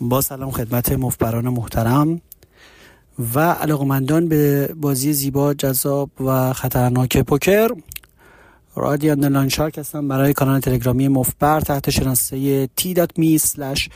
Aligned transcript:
با 0.00 0.20
سلام 0.20 0.50
خدمت 0.50 0.92
مفبران 0.92 1.48
محترم 1.48 2.20
و 3.34 3.40
علاقمندان 3.40 4.28
به 4.28 4.74
بازی 4.76 5.12
زیبا 5.12 5.54
جذاب 5.54 6.10
و 6.20 6.52
خطرناک 6.52 7.18
پوکر. 7.18 7.68
رادیان 8.76 9.24
لانشارک 9.24 9.78
هستم 9.78 10.08
برای 10.08 10.32
کانال 10.32 10.60
تلگرامی 10.60 11.08
مفبر 11.08 11.60
تحت 11.60 11.90
شناسه 11.90 12.66
t.me 12.66 13.38
slash 13.38 13.88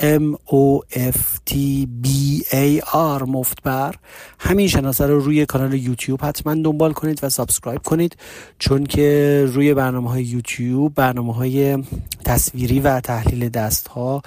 m 0.00 0.36
o 0.46 0.80
f 0.90 1.18
t 1.50 1.54
b 2.02 2.08
a 2.50 2.80
r 2.92 3.22
مفتبر. 3.22 3.94
همین 4.38 4.68
شناسه 4.68 5.06
رو 5.06 5.20
روی 5.20 5.46
کانال 5.46 5.74
یوتیوب 5.74 6.24
حتما 6.24 6.54
دنبال 6.54 6.92
کنید 6.92 7.24
و 7.24 7.28
subscribe 7.28 7.82
کنید 7.82 8.16
چون 8.58 8.84
که 8.84 9.44
روی 9.52 9.74
برنامه 9.74 10.10
های 10.10 10.24
یوتیوب 10.24 10.94
برنامه 10.94 11.34
های 11.34 11.84
تصویری 12.24 12.80
و 12.80 13.00
تحلیل 13.00 13.48
دست 13.48 13.88
ها 13.88 14.22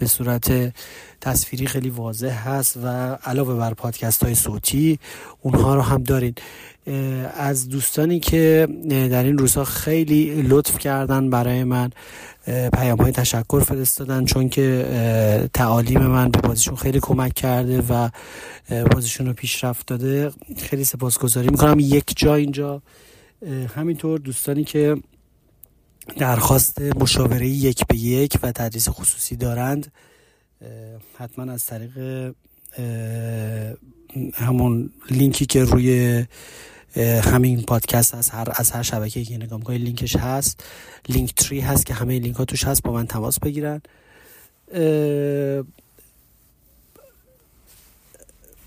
به 0.00 0.06
صورت 0.06 0.72
تصویری 1.20 1.66
خیلی 1.66 1.90
واضح 1.90 2.48
هست 2.48 2.76
و 2.84 2.86
علاوه 3.24 3.54
بر 3.54 3.74
پادکست 3.74 4.24
های 4.24 4.34
صوتی 4.34 4.98
اونها 5.40 5.74
رو 5.74 5.80
هم 5.80 6.02
دارین. 6.02 6.34
از 7.36 7.68
دوستانی 7.68 8.20
که 8.20 8.68
در 8.88 9.24
این 9.24 9.38
روزها 9.38 9.64
خیلی 9.64 10.42
لطف 10.42 10.78
کردن 10.78 11.30
برای 11.30 11.64
من 11.64 11.90
پیام 12.72 12.98
های 12.98 13.12
تشکر 13.12 13.60
فرستادن 13.60 14.24
چون 14.24 14.48
که 14.48 14.86
تعالیم 15.54 16.00
من 16.00 16.28
به 16.28 16.40
بازیشون 16.40 16.76
خیلی 16.76 17.00
کمک 17.02 17.34
کرده 17.34 17.80
و 17.80 18.08
بازیشون 18.92 19.26
رو 19.26 19.32
پیشرفت 19.32 19.86
داده. 19.86 20.30
خیلی 20.58 20.84
سپاسگزاری 20.84 21.48
می‌کنم. 21.48 21.76
یک 21.78 22.12
جا 22.16 22.34
اینجا. 22.34 22.82
همینطور 23.76 24.18
دوستانی 24.18 24.64
که 24.64 24.96
درخواست 26.16 26.80
مشاوره 26.80 27.48
یک 27.48 27.86
به 27.86 27.96
یک 27.96 28.38
و 28.42 28.52
تدریس 28.52 28.88
خصوصی 28.88 29.36
دارند. 29.36 29.92
حتما 31.18 31.52
از 31.52 31.64
طریق 31.64 32.32
همون 34.34 34.90
لینکی 35.10 35.46
که 35.46 35.64
روی 35.64 36.24
همین 37.24 37.62
پادکست 37.62 38.14
هست 38.14 38.34
هر 38.34 38.48
از 38.54 38.70
هر 38.70 38.82
شبکه 38.82 39.24
که 39.24 39.36
نگاه 39.36 39.58
می‌کنید 39.58 39.82
لینکش 39.82 40.16
هست 40.16 40.64
لینک 41.08 41.34
تری 41.34 41.60
هست 41.60 41.86
که 41.86 41.94
همه 41.94 42.18
لینک 42.18 42.36
ها 42.36 42.44
توش 42.44 42.64
هست 42.64 42.82
با 42.82 42.92
من 42.92 43.06
تماس 43.06 43.40
بگیرن. 43.40 43.82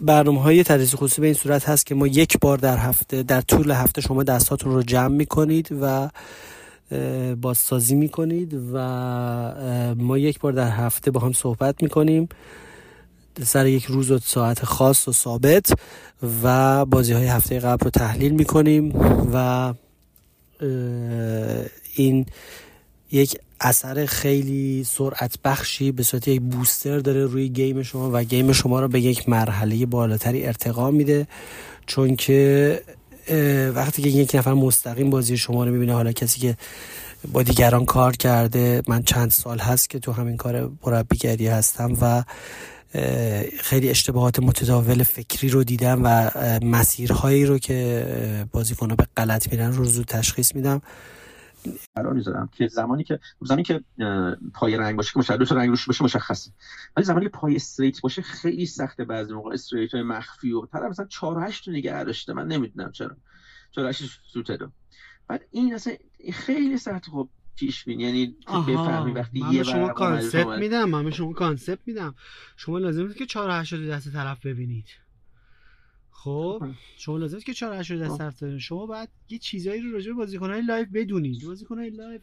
برنامه 0.02 0.42
های 0.42 0.64
تدریس 0.64 0.96
خصوصی 0.96 1.22
به 1.22 1.28
این 1.28 1.36
صورت 1.36 1.70
هست 1.70 1.86
که 1.86 1.96
ما 1.96 2.08
یک 2.08 2.40
بار 2.40 2.58
در 2.58 2.78
هفته 2.78 3.24
در 3.24 3.42
طول 3.42 3.72
هفته 3.72 4.02
شما 4.02 4.24
دستاتون 4.24 4.74
رو 4.74 4.84
جمع 4.84 5.16
می‌کنید 5.16 5.70
و 5.82 6.10
بازسازی 7.42 7.96
می‌کنید 7.96 8.60
و 8.74 9.96
ما 9.98 10.18
یک 10.18 10.40
بار 10.40 10.54
در 10.54 10.70
هفته 10.70 11.12
با 11.12 11.20
هم 11.20 11.34
صحبت 11.34 11.84
می‌کنیم. 11.84 12.30
سر 13.44 13.68
یک 13.68 13.86
روز 13.86 14.12
و 14.12 14.20
ساعت 14.20 14.66
خاص 14.66 15.08
و 15.08 15.12
ثابت 15.12 15.74
و 16.44 16.86
بازی 16.86 17.14
های 17.14 17.28
هفته 17.28 17.60
قبل 17.60 17.84
رو 17.86 17.90
تحلیل 17.90 18.32
می‌کنیم 18.32 18.96
و 19.34 19.74
این 21.96 22.26
یک 23.12 23.38
اثر 23.62 24.06
خیلی 24.06 24.84
سرعت 24.84 25.36
بخشی 25.44 25.92
به 25.92 26.04
صورت 26.04 26.28
یک 26.28 26.42
بوستر 26.42 27.00
داره 27.00 27.26
روی 27.26 27.50
گیم 27.50 27.84
شما 27.84 28.10
و 28.14 28.24
گیم 28.24 28.52
شما 28.52 28.80
رو 28.80 28.88
به 28.88 29.02
یک 29.02 29.30
مرحله 29.30 29.86
بالاتری 29.86 30.46
ارتقا 30.46 30.92
میده. 30.92 31.28
چون 31.86 32.16
که 32.16 32.82
وقتی 33.76 34.02
که 34.02 34.10
یک 34.10 34.36
نفر 34.36 34.54
مستقیم 34.54 35.10
بازی 35.10 35.38
شما 35.38 35.64
رو 35.64 35.72
می‌بینه 35.72 35.94
حالا 35.94 36.12
کسی 36.12 36.40
که 36.40 36.58
با 37.32 37.44
دیگران 37.44 37.86
کار 37.86 38.16
کرده 38.16 38.82
من 38.88 39.04
چند 39.04 39.32
سال 39.32 39.60
هست 39.60 39.90
که 39.90 40.00
تو 40.00 40.12
همین 40.12 40.38
کار 40.38 40.72
مربیگری 40.86 41.48
هستم 41.48 41.98
و 42.02 42.24
خیلی 43.60 43.90
اشتباهات 43.90 44.40
متداول 44.40 45.04
فکری 45.04 45.50
رو 45.50 45.64
دیدم 45.64 46.02
و 46.04 46.32
مسیرهایی 46.66 47.46
رو 47.46 47.58
که 47.58 48.06
بازیکن‌ها 48.52 48.96
به 48.96 49.08
غلط 49.18 49.52
میرن 49.52 49.72
رو 49.72 49.86
زود 49.86 50.06
تشخیص 50.06 50.56
میدم. 50.56 50.82
قرار 51.96 52.14
می‌ذارم 52.14 52.50
که 52.52 52.68
زمانی 52.68 53.04
که 53.04 53.20
زمانی 53.42 53.64
که 53.64 53.84
پای 54.54 54.78
رنگ 54.78 54.96
باشه 54.96 55.14
که 55.14 55.20
مشخص 55.20 55.52
رنگ 55.52 55.70
روش 55.70 55.86
باشه 55.86 56.04
مشخصه. 56.04 56.52
ولی 56.98 57.06
زمانی 57.06 57.26
که 57.26 57.30
پای 57.30 57.56
استریت 57.56 58.02
باشه 58.02 58.22
خیلی 58.22 58.66
سخته 58.66 59.06
بعضی 59.06 59.34
موقع 59.34 59.54
استریت 59.54 59.94
های 59.94 60.04
مخفی 60.04 60.52
و 60.52 60.66
طرف 60.66 60.84
مثلا 60.84 61.06
4 61.06 61.48
8 61.48 61.70
نگه 61.70 62.04
داشته. 62.04 62.34
من 62.34 62.48
نمی‌دونم 62.48 62.92
چرا. 62.92 63.18
4 63.72 63.88
8 63.88 64.04
suited 64.34 64.55
ه 64.55 64.58
بعد 65.28 65.46
این 65.52 65.74
اصلا 65.74 65.94
خیلی 66.34 66.78
سخت 66.78 67.06
خب 67.06 67.30
پیش 67.56 67.86
بینی. 67.86 68.04
یعنی 68.04 68.36
بفهمی 68.68 69.12
وقتی 69.12 69.40
من 69.40 69.54
یه 69.54 69.64
شما 69.64 69.90
کانسپت 69.90 70.60
میدم 70.60 70.90
من 70.90 71.12
شما 71.12 71.34
concept 71.34 71.80
میدم. 71.86 72.16
شما 72.56 72.78
لازمه 72.78 73.14
که 73.14 73.26
4 73.26 73.52
8 73.52 73.76
دست 73.76 74.14
طرف 74.14 74.46
ببینید. 74.46 75.03
خب, 76.14 76.58
خب. 76.62 76.72
شما 76.98 77.18
لازمه 77.18 77.42
که 77.42 77.54
4 77.54 77.76
8 77.76 77.92
دست 77.92 78.12
خب. 78.12 78.18
طرف 78.18 78.44
ببینید 78.44 78.62
شما 78.62 78.86
باید 78.86 79.10
یه 79.30 79.38
چیزایی 79.38 79.82
رو 79.82 79.92
راجع 79.92 80.08
به 80.08 80.14
بازیکن‌های 80.14 80.62
live 80.62 80.86
بدونید 80.94 81.46
بازیکن‌های 81.46 81.90
live 81.90 82.22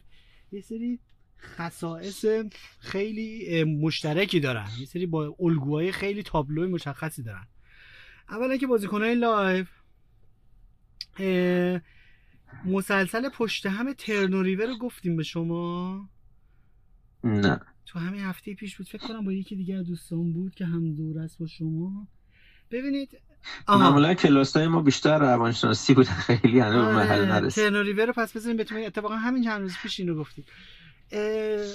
یه 0.51 0.61
سری 0.61 0.99
خصائص 1.39 2.25
خیلی 2.79 3.63
مشترکی 3.63 4.39
دارن. 4.39 4.67
یه 4.79 4.85
سری 4.85 5.05
با 5.05 5.35
الگوهای 5.39 5.91
خیلی 5.91 6.23
تابلوی 6.23 6.67
مشخصی 6.67 7.23
دارن. 7.23 7.47
اولا 8.29 8.57
که 8.57 8.67
بازیکن‌های 8.67 9.15
live 9.15 9.65
مسلسل 12.65 13.29
پشت 13.29 13.65
هم 13.65 13.93
turn 13.93 14.22
و 14.22 14.29
river 14.29 14.65
رو 14.65 14.77
گفتیم 14.77 15.15
به 15.15 15.23
شما؟ 15.23 16.09
نه. 17.23 17.59
تو 17.85 17.99
همین 17.99 18.21
هفته 18.21 18.53
پیش 18.53 18.77
بود. 18.77 18.87
فکر 18.87 19.07
کنم 19.07 19.25
با 19.25 19.31
یکی 19.31 19.55
دیگه 19.55 19.83
دوستان 19.83 20.33
بود 20.33 20.55
که 20.55 20.65
هم 20.65 20.95
دور 20.95 21.19
است 21.19 21.39
با 21.39 21.47
شما. 21.47 22.07
ببینید 22.71 23.21
معمولا 23.67 24.13
کلاس 24.13 24.57
های 24.57 24.67
ما 24.67 24.81
بیشتر 24.81 25.19
روانشناسی 25.19 25.93
بود 25.93 26.05
خیلی 26.05 26.59
هنوز 26.59 26.85
آره، 26.85 26.95
محل 26.95 27.25
نرسید 27.25 27.63
turn 27.63 27.80
و 27.80 27.84
river 27.84 28.05
رو 28.05 28.13
پس 28.13 28.37
بزنیم 28.37 28.57
بهتون 28.57 28.77
اتفاقا 28.77 29.15
همین 29.15 29.43
چند 29.43 29.61
روز 29.61 29.75
پیش 29.83 29.99
اینو 29.99 30.15
گفتید 30.15 30.45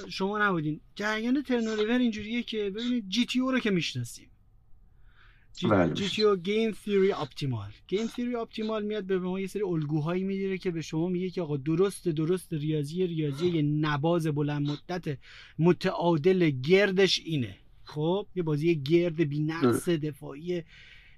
شما 0.09 0.38
نبودین. 0.38 0.81
جریان 0.94 1.43
turn 1.43 1.65
و 1.65 1.71
river 1.71 1.99
اینجوریه 1.99 2.43
که 2.43 2.71
ببینید 2.71 3.09
GTO 3.09 3.53
رو 3.53 3.60
که 3.60 3.71
می‌شناسیم. 3.71 4.28
GTO 5.94 6.22
game 6.22 6.71
theory 6.71 7.12
optimal 7.12 7.71
game 7.88 8.06
theory 8.06 8.37
optimal 8.37 8.84
میاد 8.84 9.04
به 9.04 9.19
ما 9.19 9.41
یه 9.41 9.47
سری 9.47 9.62
الگوهایی 9.62 10.25
میده 10.25 10.59
که 10.59 10.71
به 10.71 10.83
شما 10.83 11.09
میگه 11.09 11.31
که 11.31 11.43
آقا 11.43 11.56
درست 11.56 12.09
درست 12.09 12.53
ریاضی 12.53 13.06
ریاضی 13.06 13.47
یه 13.47 13.62
نباز 13.62 14.27
بلند 14.27 14.71
مدت 14.71 15.19
متعادل 15.59 16.50
گردش 16.50 17.21
اینه. 17.25 17.56
خب 17.84 18.27
یه 18.34 18.43
بازی 18.43 18.83
گرد 18.83 19.16
بی 19.16 19.41
نقص 19.41 19.88
دفاعی 19.88 20.62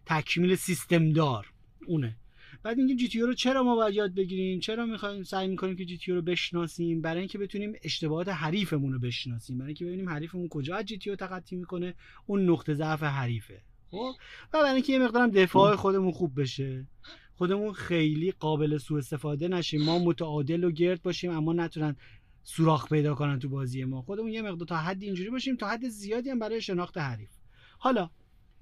تکمیل 0.09 0.55
سیستم 0.55 1.13
دار. 1.13 1.53
اونه. 1.87 2.17
بعد 2.63 2.79
میگیم 2.79 2.97
GTO 2.97 3.21
رو 3.21 3.35
چرا 3.35 3.63
ما 3.63 3.77
باید 3.77 3.95
یاد 3.95 4.15
بگیریم؟ 4.15 4.61
چرا 4.61 4.87
می‌خوایم 4.87 5.23
سعی 5.23 5.49
می‌کنیم 5.49 5.77
که 5.77 5.85
GTO 5.85 6.13
رو 6.13 6.23
بشناسیم؟ 6.23 7.01
برای 7.01 7.19
اینکه 7.19 7.39
بتونیم 7.39 7.73
اشتباهات 7.83 8.29
حریفمون 8.29 8.93
رو 8.93 8.99
بشناسیم. 8.99 9.59
برای 9.59 9.69
اینکه 9.69 9.85
ببینیم 9.85 10.09
حریفمون 10.09 10.49
کجا 10.49 10.77
از 10.77 10.85
GTO 10.85 11.17
تخطی 11.17 11.57
می‌کنه 11.57 11.95
اون 12.27 12.51
نقطه 12.51 12.75
ضعف 12.75 13.03
حریفه. 13.03 13.63
خب؟ 13.91 14.13
و 14.53 14.59
برای 14.63 14.75
اینکه 14.75 14.93
یه 14.93 14.99
مقدارم 14.99 15.31
دفاع 15.31 15.77
خودمون 15.77 16.13
خوب 16.13 16.41
بشه. 16.41 16.87
خودمون 17.35 17.73
خیلی 17.73 18.31
قابل 18.33 18.79
سوء 18.79 18.99
استفاده 18.99 19.49
نشیم. 19.49 19.85
ما 19.85 19.99
متعادل 19.99 20.65
و 20.65 20.71
گرد 20.71 21.03
باشیم 21.03 21.31
اما 21.31 21.53
نتونن 21.53 21.97
سوراخ 22.43 22.89
پیدا 22.89 23.15
کنن 23.15 23.39
تو 23.39 23.49
بازی 23.49 23.85
ما. 23.85 24.03
خودمون 24.03 24.33
یه 24.33 24.43
مقدار 24.43 24.69
تا 24.69 24.77
حد 24.77 25.03
اینجوری 25.03 25.31
باشیم 25.31 25.57
تا 25.57 25.69
حد 25.69 25.89
زیادی 25.89 26.31
هم 26.31 26.39
برای 26.39 26.61
شناخت 26.61 26.99
حریف. 26.99 27.31
حالا 27.79 28.11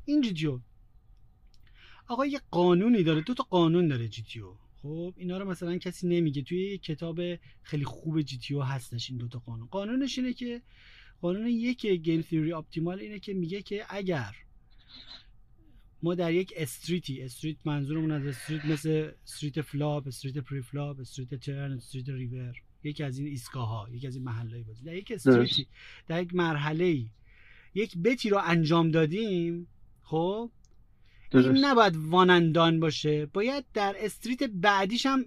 این 0.04 0.20
GTO 0.20 0.60
آقا 2.08 2.26
یه 2.26 2.40
قانونی 2.50 3.02
داره 3.02 3.20
دو 3.20 3.34
تا 3.34 3.46
قانون 3.50 3.88
داره 3.88 4.08
GTO 4.08 4.52
خب 4.82 5.14
اینا 5.16 5.38
رو 5.38 5.50
مثلا 5.50 5.78
کسی 5.78 6.08
نمیگه. 6.08 6.42
توی 6.42 6.70
یه 6.70 6.78
کتاب 6.78 7.20
خیلی 7.62 7.84
خوب 7.84 8.22
GTO 8.22 8.62
هستش 8.62 9.10
این 9.10 9.18
دو 9.18 9.28
تا 9.28 9.38
قانون. 9.38 9.66
قانونش 9.66 10.18
اینه 10.18 10.32
که 10.32 10.62
قانون 11.20 11.46
یک 11.46 11.86
game 11.86 12.22
theory 12.22 12.52
optimal 12.52 13.00
اینه 13.00 13.18
که 13.18 13.34
میگه 13.34 13.62
که 13.62 13.84
اگر 13.88 14.36
ما 16.02 16.14
در 16.14 16.32
یک 16.32 16.52
street 16.56 17.22
ی 17.22 17.27
street 17.27 17.56
منظورمون 17.64 18.10
از 18.10 18.26
street 18.26 18.64
مثل 18.64 19.10
street 19.24 19.60
flop 19.60 20.06
street 20.06 20.38
preflop 20.38 21.00
street 21.00 21.34
turn 21.34 21.72
street 21.72 22.08
river 22.08 22.54
یکی 22.84 23.02
از 23.02 23.18
این 23.18 23.28
ایستگاه 23.28 23.68
ها 23.68 23.88
یکی 23.90 24.06
از 24.06 24.16
این 24.16 24.24
مرحله 24.24 24.62
بازی. 24.62 24.84
در 24.84 24.94
یک 24.94 25.12
street 25.12 25.58
ی 25.58 25.66
در 26.08 26.22
یک 26.22 26.34
مرحله 26.34 27.04
یک 27.74 27.98
bet 27.98 28.22
ی 28.22 28.30
رو 28.30 28.40
انجام 28.44 28.90
دادیم 28.90 29.66
خب 30.02 30.50
این 31.36 31.64
نباید 31.64 31.96
one 31.96 32.21
and 32.21 32.46
done 32.46 32.80
باشه. 32.80 33.26
باید 33.26 33.64
در 33.74 33.96
street 33.98 34.42
بعدیش 34.42 35.06
هم 35.06 35.24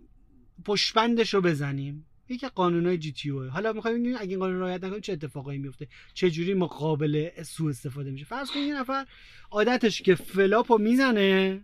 پشتبندش 0.66 1.34
رو 1.34 1.42
بزنیم. 1.42 2.06
یکی 2.30 2.48
قانونای 2.48 2.98
GTO. 2.98 3.44
حالا 3.44 3.74
می‌خوایم 3.74 3.98
ببینیم 3.98 4.18
اگه 4.20 4.30
این 4.30 4.40
قانون 4.40 4.60
رعایت 4.60 4.84
نکنیم 4.84 5.02
چه 5.02 5.14
اتفاقایی 5.14 5.60
میفته 5.60 5.88
چه 6.14 6.32
جوری 6.32 6.54
مقابل 6.54 7.30
سوء 7.44 7.70
استفاده 7.70 8.12
میشه. 8.12 8.26
فرض 8.26 8.52
کنید 8.52 8.68
یه 8.68 8.80
نفر 8.80 9.06
عادتش 9.52 10.02
که 10.02 10.16
flop 10.16 10.65
و 10.65 10.78
می‌زنه 10.78 11.62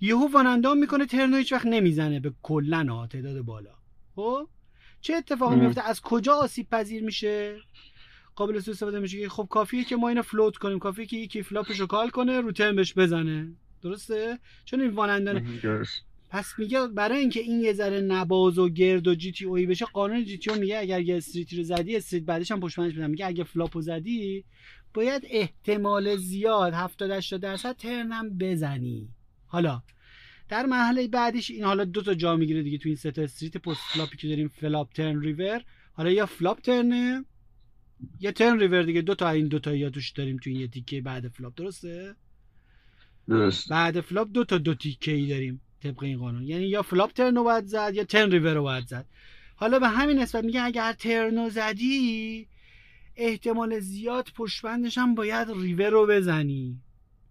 یهو 0.00 0.28
one 0.32 0.46
and 0.46 0.60
done 0.60 0.78
می‌کنه 0.78 1.06
turn 1.06 1.30
و 1.30 1.36
هیچ 1.36 1.52
وقت 1.52 1.66
نمی‌زنه 1.66 2.20
به 2.20 2.32
کلا 2.42 3.06
تعداد 3.06 3.40
بالا. 3.40 3.74
خب؟ 4.14 4.48
چه 5.00 5.14
اتفاقی 5.14 5.56
میفته 5.56 5.82
از 5.82 6.00
کجا 6.00 6.34
آسیب 6.34 6.70
پذیر 6.70 7.02
میشه؟ 7.02 7.60
قابل 8.38 8.60
سوء 8.60 8.72
استفاده 8.72 8.98
میشه. 9.00 9.20
که 9.20 9.28
خب 9.28 9.46
کافیه 9.50 9.84
که 9.84 9.96
ما 9.96 10.08
اینو 10.08 10.22
float 10.22 10.56
کنیم. 10.56 10.78
کافیه 10.78 11.06
که 11.06 11.16
یکی 11.16 11.42
flop 11.42 11.67
ش 11.67 11.80
رو 11.80 11.86
call 11.86 12.10
کنه 12.10 12.40
رو 12.40 12.52
turn 12.52 12.76
بهش 12.76 12.94
بزنه. 12.94 13.52
درسته؟ 13.82 14.38
چون 14.64 14.80
این 14.80 14.90
one 14.90 15.06
and 15.06 15.22
done 15.22 15.44
پس 16.30 16.52
میگه 16.58 16.86
برای 16.86 17.18
اینکه 17.18 17.40
این 17.40 17.60
یه 17.60 17.72
ذره 17.72 18.00
نباز 18.00 18.58
و 18.58 18.68
گرد 18.68 19.08
و 19.08 19.14
جی 19.14 19.32
تی 19.32 19.44
اوی 19.44 19.66
بشه 19.66 19.84
قانون 19.84 20.24
GTO 20.24 20.56
میگه 20.56 20.78
اگر 20.78 21.00
یه 21.00 21.16
street 21.16 21.50
ی 21.50 21.56
رو 21.56 21.62
زدی 21.62 21.96
street 21.96 22.22
بعدش 22.22 22.50
هم 22.50 22.60
پشتبندش 22.60 23.10
میگه 23.10 23.26
اگه 23.26 23.44
flop 23.44 23.73
و 23.73 23.80
زدی 23.80 24.44
باید 24.94 25.22
احتمال 25.30 26.16
زیاد 26.16 26.74
70 26.74 27.10
80 27.10 27.40
درصد 27.40 27.76
turn 27.76 28.26
م 28.26 28.38
بزنی. 28.38 29.08
حالا 29.46 29.82
در 30.48 30.66
مرحله 30.66 31.08
بعدیش 31.08 31.50
این 31.50 31.64
حالا 31.64 31.84
دو 31.84 32.02
تا 32.02 32.14
جا 32.14 32.36
می‌گیره 32.36 32.62
دیگه 32.62 32.78
تو 32.78 32.88
این 32.88 32.96
سه 32.96 33.10
تا 33.10 33.22
street 33.22 33.56
postflop 33.56 33.80
ی 33.92 34.16
که 34.16 34.28
داریم 34.28 34.48
flop 34.48 34.92
turn 34.92 35.20
river 35.20 35.62
حالا 35.92 36.10
یا 36.10 36.26
flop 36.26 36.60
turn 36.60 37.11
ه 37.11 37.24
یا 38.20 38.32
turn 38.32 38.60
river 38.60 38.82
دیگه 38.82 39.02
دو 39.02 39.14
تا 39.14 39.30
این 39.30 39.48
دو 39.48 39.58
تا 39.58 39.74
یا 39.74 39.90
توش 39.90 40.10
داریم 40.10 40.36
تو 40.36 40.50
این 40.50 40.60
یه 40.60 40.68
تیکه 40.68 41.00
بعد 41.00 41.28
flop 41.28 41.54
درسته؟ 41.54 42.14
درست. 43.28 43.68
بعد 43.68 44.00
flop 44.00 44.28
دو 44.32 44.44
تا 44.44 44.58
دو 44.58 44.74
تیکه 44.74 45.12
ای 45.12 45.26
داریم 45.26 45.60
طبق 45.82 46.02
این 46.02 46.18
قانون. 46.18 46.42
یعنی 46.42 46.64
یا 46.64 46.82
flop 46.82 47.12
turn 47.12 47.38
و 47.38 47.44
باید 47.44 47.66
زد 47.66 47.92
یا 47.94 48.04
turn 48.04 48.30
river 48.30 48.54
رو 48.54 48.62
باید 48.62 48.86
زد. 48.86 49.06
حالا 49.56 49.78
به 49.78 49.88
همین 49.88 50.18
نسبت 50.18 50.44
میگه 50.44 50.62
اگر 50.62 50.92
turn 50.92 51.38
و 51.38 51.50
زدی 51.50 52.48
احتمال 53.16 53.80
زیاد 53.80 54.28
پشتبندش 54.36 54.98
هم 54.98 55.14
باید 55.14 55.48
ریور 55.50 55.90
رو 55.90 56.06
بزنی. 56.06 56.80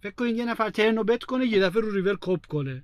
فکر 0.02 0.16
کنید 0.16 0.38
یه 0.38 0.46
نفر 0.46 0.69
turn 0.69 1.04
و 1.04 1.09
bet 1.09 1.24
کنه 1.24 1.46
یه 1.46 1.60
دفعه 1.60 1.81
رو 1.81 1.92
ریور 1.92 2.18
کپ 2.22 2.46
کنه. 2.46 2.84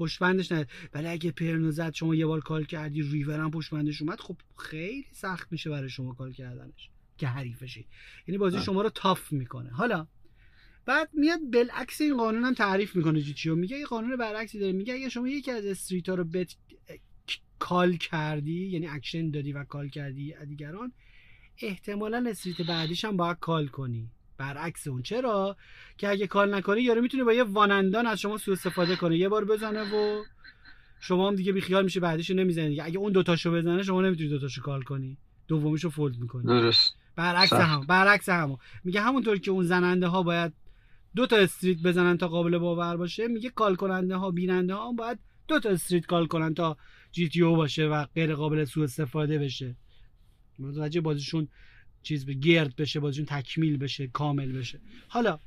پشتبندش 0.00 0.52
نه 0.52 0.66
ولی 0.94 1.06
اگه 1.06 1.30
turn 1.30 1.62
و 1.62 1.70
زد 1.70 1.94
شما 1.94 2.14
یه 2.14 2.26
بار 2.26 2.40
call 2.40 2.64
کردی 2.64 3.02
river 3.02 3.40
هم 3.40 3.50
پشتبندش 3.50 4.02
اومد 4.02 4.20
خب 4.20 4.36
خیلی 4.58 5.06
سخت 5.12 5.52
میشه 5.52 5.70
برای 5.70 5.88
شما 5.90 6.14
call 6.14 6.32
کردنش. 6.32 6.90
که 7.18 7.26
حریفشی. 7.26 7.86
یعنی 8.26 8.38
بازی 8.38 8.60
شما 8.60 8.82
رو 8.82 8.90
tough 8.90 9.32
می‌کنه. 9.32 9.70
حالا 9.70 10.06
بعد 10.86 11.08
میاد 11.12 11.40
بالعکس 11.52 12.00
این 12.00 12.16
قانون 12.16 12.44
هم 12.44 12.54
تعریف 12.54 12.96
می‌کنه 12.96 13.22
چیو. 13.22 13.54
میگه 13.54 13.78
یه 13.78 13.86
قانون 13.86 14.16
برعکسی 14.16 14.58
داره. 14.58 14.72
میگه 14.72 14.94
اگه 14.94 15.08
شما 15.08 15.28
یکی 15.28 15.50
از 15.50 15.66
street 15.66 16.08
ها 16.08 16.14
رو 16.14 16.24
bet 16.24 16.54
call 17.58 17.96
کردی 17.96 18.66
یعنی 18.66 18.86
اکشن 18.86 19.30
دادی 19.30 19.52
و 19.52 19.64
call 19.64 19.88
کردی 19.88 20.34
دیگران 20.48 20.92
احتمالا 21.62 22.24
street 22.28 22.62
بعدیش 22.62 23.04
هم 23.04 23.16
باید 23.16 23.38
call 23.38 23.66
کنی. 23.66 24.10
برعکس 24.40 24.86
اون. 24.86 25.02
چرا؟ 25.02 25.56
که 25.98 26.08
اگه 26.08 26.26
call 26.26 26.54
نکنی 26.54 26.80
یارو 26.80 27.00
می‌تونه 27.02 27.24
با 27.24 27.32
یه 27.32 27.42
one 27.42 27.61
and 27.61 27.80
done 27.80 28.06
از 28.06 28.20
شما 28.20 28.38
سوء 28.38 28.54
استفاده 28.54 28.96
کنه. 28.96 29.16
یه 29.16 29.28
بار 29.28 29.44
بزنه 29.44 29.82
و 29.82 30.22
شما 31.00 31.28
هم 31.28 31.34
دیگه 31.34 31.52
بیخیال 31.52 31.84
میشه 31.84 32.00
بعدش 32.00 32.30
نمی‌زنی 32.30 32.80
اگه 32.80 32.98
اون 32.98 33.12
دوتاشو 33.12 33.52
بزنه 33.52 33.82
شما 33.82 34.00
نمی‌تونی 34.02 34.28
دوتاشو 34.28 34.62
call 34.62 34.82
کنی. 34.82 35.18
دومیشو 35.48 35.90
fold 35.90 36.16
می‌کنی. 36.18 36.46
درست. 36.46 36.94
برعکس 37.16 37.52
هم 37.52 37.86
برعکس 37.86 38.28
هم 38.28 38.56
میگه 38.84 39.00
همونطور 39.00 39.38
که 39.38 39.50
اون 39.50 39.64
زننده 39.64 40.06
ها 40.06 40.22
باید 40.22 40.52
دو 41.16 41.26
تا 41.26 41.36
street 41.36 41.78
بزنن 41.78 42.18
تا 42.18 42.28
قابل 42.28 42.58
باور 42.58 42.96
باشه 42.96 43.28
میگه 43.28 43.50
call 43.50 43.76
کننده 43.76 44.16
ها 44.16 44.30
بیننده 44.30 44.74
ها 44.74 44.92
باید 44.92 45.18
دو 45.48 45.60
تا 45.60 45.68
street 45.68 46.06
call 46.06 46.26
کنن 46.26 46.54
تا 46.54 46.76
GTO 47.12 47.56
باشه 47.56 47.86
و 47.88 48.04
غیر 48.04 48.34
قابل 48.34 48.64
سوء 48.64 48.84
استفاده 48.84 49.38
بشه. 49.38 49.76
متوجه 50.58 51.00
بازیشون 51.00 51.48
چیز 52.02 52.26
به 52.26 52.34
گرد 52.34 52.76
بشه 52.76 53.00
بازیشون 53.00 53.26
تکمیل 53.26 53.76
بشه 53.76 54.06
کامل 54.06 54.52
بشه. 54.52 54.80
حالا 55.08 55.38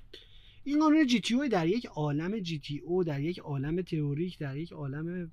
این 0.63 0.79
قانون 0.79 1.07
GTO 1.07 1.47
در 1.47 1.67
یک 1.67 1.85
عالم 1.85 2.39
GTO 2.39 3.03
در 3.03 3.21
یک 3.21 3.39
عالم 3.39 3.81
تئوریک 3.81 4.39
در 4.39 4.57
یک 4.57 4.71
عالم 4.71 5.31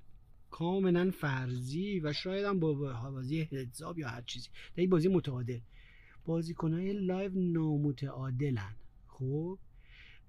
کاملا 0.51 1.11
فرضی 1.11 1.99
و 1.99 2.13
شاید 2.13 2.45
هم 2.45 2.59
با 2.59 2.73
بازی 2.73 3.41
حساب 3.41 3.99
یا 3.99 4.09
هر 4.09 4.21
چیزی. 4.21 4.49
در 4.75 4.83
یک 4.83 4.89
بازی 4.89 5.07
متعادل. 5.07 5.59
بازیکنهای 6.25 6.93
live 6.93 7.31
نامتعادلن. 7.35 8.75
خب؟ 9.07 9.57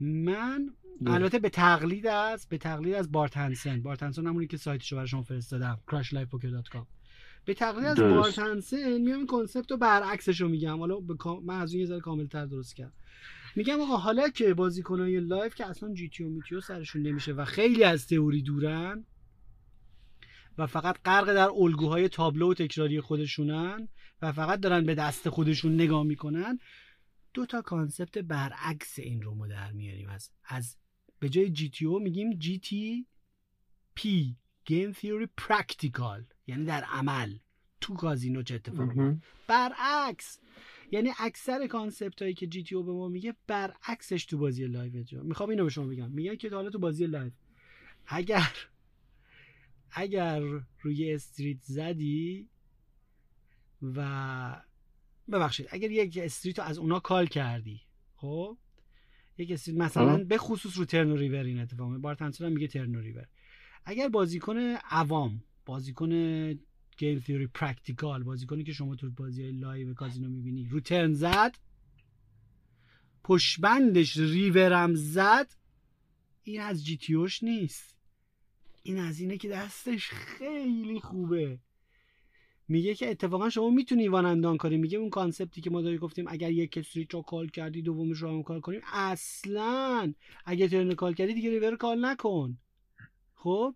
من 0.00 0.71
البته 1.06 1.39
به 1.39 1.49
تقلید 1.49 2.06
از 2.06 2.47
به 2.49 2.59
تقلید 2.59 2.94
از 2.94 3.12
بارت 3.12 3.37
هنسن. 3.37 3.83
بارت 3.83 4.03
هنسن 4.03 4.27
همونی 4.27 4.47
که 4.47 4.56
سایتشو 4.56 4.97
برای 4.97 5.09
شما 5.09 5.23
فرستادم. 5.23 5.81
crushlivepoker.com 5.91 7.02
به 7.44 7.55
تقلید 7.55 7.85
از 7.85 8.00
بارت 8.00 8.39
هنسن 8.39 8.99
میام 8.99 9.19
این 9.19 9.27
concept 9.27 9.71
رو 9.71 9.77
برعکسش 9.77 10.41
رو 10.41 10.49
میگم. 10.49 10.79
حالا 10.79 11.00
من 11.44 11.61
از 11.61 11.73
اون 11.73 11.81
یه 11.81 11.87
ذره 11.87 12.00
کاملتر 12.00 12.47
درست 12.47 12.77
کردم. 12.77 12.93
میگم 13.56 13.81
آقا 13.81 13.97
حالا 13.97 14.29
که 14.29 14.55
بازیکنای 14.55 15.21
live 15.21 15.55
که 15.55 15.67
اصلا 15.67 15.94
GTO 15.94 16.25
میتیو 16.25 16.61
سرشون 16.61 17.03
نمیشه 17.03 17.33
و 17.33 17.44
خیلی 17.44 17.85
از 17.85 18.06
تئوری 18.06 18.43
دورن 18.43 19.05
و 20.59 20.67
فقط 20.67 20.99
غرق 21.05 21.35
در 21.35 21.49
الگوهای 21.50 22.09
تابلو 22.09 22.50
و 22.50 22.55
تکراری 22.55 23.00
خودشونن 23.00 23.89
و 24.23 24.33
فقط 24.33 24.61
دارن 24.61 24.87
به 24.87 24.94
دست 24.94 25.29
خودشون 25.29 25.75
نگاه 25.75 26.03
می‌کنن 26.03 26.59
دو 27.35 27.47
تا 27.47 27.62
concept 27.62 28.19
برعکس 28.19 28.99
این 28.99 29.23
رو 29.23 29.35
ما 29.35 29.47
در 29.47 29.73
میاریم. 29.73 30.09
از 30.09 30.31
از 30.44 30.77
به 31.19 31.29
جای 31.29 31.50
جی 31.50 31.71
تی 31.71 31.87
او 31.87 31.99
میگیم 31.99 32.33
جی 32.33 32.59
تی 32.59 33.06
پی 33.94 34.37
گیم 34.65 34.93
تیوری 34.93 35.29
پرکتیکال 35.37 36.25
یعنی 36.47 36.65
در 36.65 36.85
عمل 36.85 37.39
تو 37.81 37.94
کازینو 37.94 38.43
چه 38.43 38.55
اتفاقی 38.55 39.21
برعکس. 39.47 40.39
یعنی 40.91 41.11
اکثر 41.19 41.67
concept 41.67 42.23
هایی 42.23 42.35
که 42.35 42.47
GTO 42.47 42.83
به 42.83 42.93
ما 42.93 43.09
میگه 43.09 43.35
برعکسش 43.47 44.25
تو 44.25 44.39
بازی 44.39 44.67
live 44.67 45.03
جا 45.03 45.23
می‌خوام 45.23 45.50
اینو 45.50 45.65
به 45.65 45.71
شما 45.71 45.87
بگم. 45.87 46.11
میگن 46.11 46.37
که 46.37 46.50
حالا 46.50 46.71
تو 46.71 46.79
بازی 46.79 47.06
live. 47.06 47.33
اگر 48.06 48.53
اگر 49.91 50.41
روی 50.83 51.12
street 51.12 51.62
زدی 51.62 52.49
و 53.83 54.62
ببخشید. 55.33 55.67
اگر 55.71 55.91
یک 55.91 56.19
street 56.23 56.59
رو 56.59 56.65
از 56.65 56.79
اونا 56.79 57.00
call 57.00 57.27
کردی 57.27 57.81
خب؟ 58.17 58.59
یک 59.39 59.50
street 59.50 59.79
مثلا 59.79 60.25
به 60.25 60.39
خصوص 60.39 60.79
رو 60.79 60.85
turn 60.85 61.17
river 61.17 61.44
این 61.44 61.61
اتفاق 61.61 61.97
بارت 61.97 62.41
میگه 62.41 62.69
turn 62.69 62.94
river. 62.94 63.29
اگر 63.85 64.09
بازیکن 64.09 64.59
عوام 64.91 65.44
بازیکن 65.67 66.11
game 66.97 67.19
theory 67.19 67.47
practical 67.47 68.23
بازیکنی 68.23 68.64
که 68.64 68.73
شما 68.73 68.97
تو 68.97 69.11
بازی 69.11 69.50
live 69.50 69.94
کازینو 69.94 70.29
می‌بینی. 70.29 70.64
رو 70.70 70.81
turn 70.81 71.12
زد 71.12 71.56
پشتبندش 73.25 74.17
river 74.17 74.81
م 74.81 74.94
زد. 74.94 75.53
این 76.43 76.61
از 76.61 76.85
GTO 76.85 76.97
ش 76.97 77.43
نیست. 77.43 77.97
این 78.82 78.99
از 78.99 79.20
اینه 79.20 79.38
که 79.38 79.49
دستش 79.49 80.09
خیلی 80.11 81.00
خوبه. 81.00 81.59
میگه 82.69 82.94
که 82.94 83.11
اتفاقا 83.11 83.50
شما 83.50 83.70
می‌تونی 83.70 84.08
one 84.09 84.23
and 84.23 84.37
done 84.37 84.56
کنی. 84.56 84.76
میگه 84.76 84.99
اون 84.99 85.11
concept 85.11 85.54
ی 85.54 85.61
که 85.61 85.70
ما 85.70 85.82
داری 85.82 85.99
گفتیم 85.99 86.25
اگر 86.29 86.50
یک 86.50 86.73
کسی 86.73 87.08
رو 87.11 87.23
call 87.23 87.49
کردی 87.49 87.82
دومش 87.82 88.19
رو 88.19 88.43
call 88.43 88.61
کنیم 88.61 88.81
اصلا 88.93 90.15
اگه 90.44 90.69
turn 90.69 90.94
call 90.94 91.15
کردی 91.15 91.34
دیگه 91.34 91.51
river 91.51 91.77
call 91.77 92.05
نکن. 92.05 92.58
خب؟ 93.34 93.75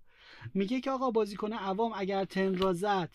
میگه 0.55 0.81
که 0.81 0.91
آقا 0.91 1.11
بازیکن 1.11 1.53
عوام 1.53 1.93
اگر 1.97 2.25
turn 2.25 2.57
را 2.57 2.73
زد 2.73 3.11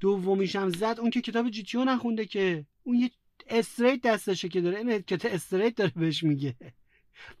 دومیش 0.00 0.56
هم 0.56 0.68
زد 0.68 0.96
اون 1.00 1.10
که 1.10 1.20
کتاب 1.20 1.50
GTO 1.50 1.84
نخونده 1.84 2.26
که 2.26 2.66
اون 2.82 2.96
یه 2.96 3.10
straight 3.48 4.02
دستشه 4.02 4.48
که 4.48 4.60
داره 4.60 4.78
این 4.78 5.02
که 5.02 5.18
straight 5.34 5.74
داره 5.74 5.92
بهش 5.96 6.22
میگه. 6.22 6.56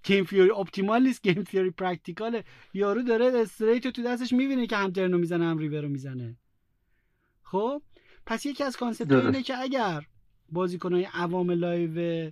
game 0.02 0.24
theory 0.24 0.50
optimal 0.50 1.02
نیست 1.02 1.22
game 1.22 1.44
theory 1.44 1.70
practical 1.70 2.37
ه 2.37 2.44
یارو 2.74 3.02
داره 3.02 3.32
straight 3.34 3.84
رو 3.86 3.92
تو 3.92 4.02
دستش 4.02 4.32
می‌بینه 4.32 4.66
که 4.66 4.76
هم 4.76 4.90
turn 4.90 5.12
و 5.12 5.18
می‌زنه 5.18 5.44
هم 5.44 5.58
ریور 5.58 5.80
رو 5.80 5.88
می‌زنه. 5.88 6.36
خب؟ 7.42 7.82
پس 8.26 8.46
یکی 8.46 8.64
از 8.64 8.76
concept 8.76 9.12
اینه 9.12 9.42
که 9.42 9.58
اگر 9.58 10.06
بازیکنهای 10.48 11.04
عوام 11.04 11.50
live 11.50 12.30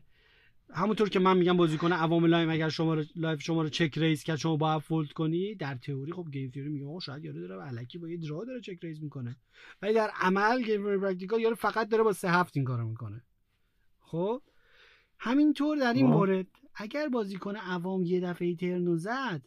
همونطور 0.70 1.08
که 1.08 1.18
من 1.18 1.36
میگم 1.36 1.56
بازیکن 1.56 1.92
عوام 1.92 2.24
live 2.24 2.45
ام 2.45 2.50
اگر 2.50 2.68
شما 2.68 2.94
رو 2.94 3.04
live 3.16 3.42
شما 3.42 3.62
رو 3.62 3.68
check 3.68 3.98
raise 3.98 4.22
کرد 4.22 4.36
شما 4.36 4.56
باید 4.56 4.82
fold 4.82 5.12
کنی 5.12 5.54
در 5.54 5.74
تئوری 5.74 6.12
خب 6.12 6.26
game 6.32 6.50
theory 6.50 6.68
میگه 6.68 6.86
آقا 6.86 7.00
شاید 7.00 7.24
یارو 7.24 7.48
داره 7.48 7.66
الکی 7.66 7.98
با 7.98 8.08
یه 8.08 8.16
draw 8.16 8.44
داره 8.44 8.60
check 8.60 8.78
raise 8.82 9.02
می‌کنه. 9.02 9.36
ولی 9.82 9.94
در 9.94 10.10
عمل 10.20 10.62
game 10.62 11.00
practical 11.00 11.40
یارو 11.40 11.54
فقط 11.54 11.88
داره 11.88 12.02
با 12.02 12.12
سه 12.12 12.30
هفت 12.30 12.56
این 12.56 12.64
کارو 12.64 12.88
می‌کنه. 12.88 13.22
خب؟ 13.98 14.42
همینطور 15.18 15.76
در 15.78 15.92
این 15.92 16.06
مورد 16.06 16.46
اگر 16.74 17.08
بازیکن 17.08 17.56
عوام 17.56 18.04
یه 18.04 18.20
دفعه 18.20 18.54
turn 18.54 18.88
و 18.88 18.96
زد 18.96 19.42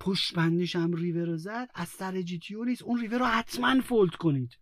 پشت 0.00 0.34
بندش 0.34 0.76
هم 0.76 0.92
ریور 0.92 1.24
رو 1.24 1.36
زد 1.36 1.70
از 1.74 1.88
سر 1.88 2.22
جی 2.22 2.40
نیست 2.66 2.82
اون 2.82 3.00
ریور 3.00 3.18
رو 3.18 3.24
حتما 3.24 3.80
fold 3.80 4.14
کنید. 4.14 4.58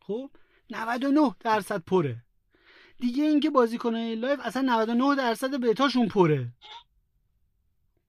خب؟ 0.00 0.30
99 0.70 1.34
درصد 1.40 1.84
پره. 1.84 2.24
دیگه 3.02 3.24
اینکه 3.24 3.50
بازیکنای 3.50 4.14
live 4.14 4.40
اصلا 4.44 4.62
99 4.62 5.16
درصد 5.16 5.60
bet 5.60 5.81
اشون 5.81 6.08
پره. 6.08 6.48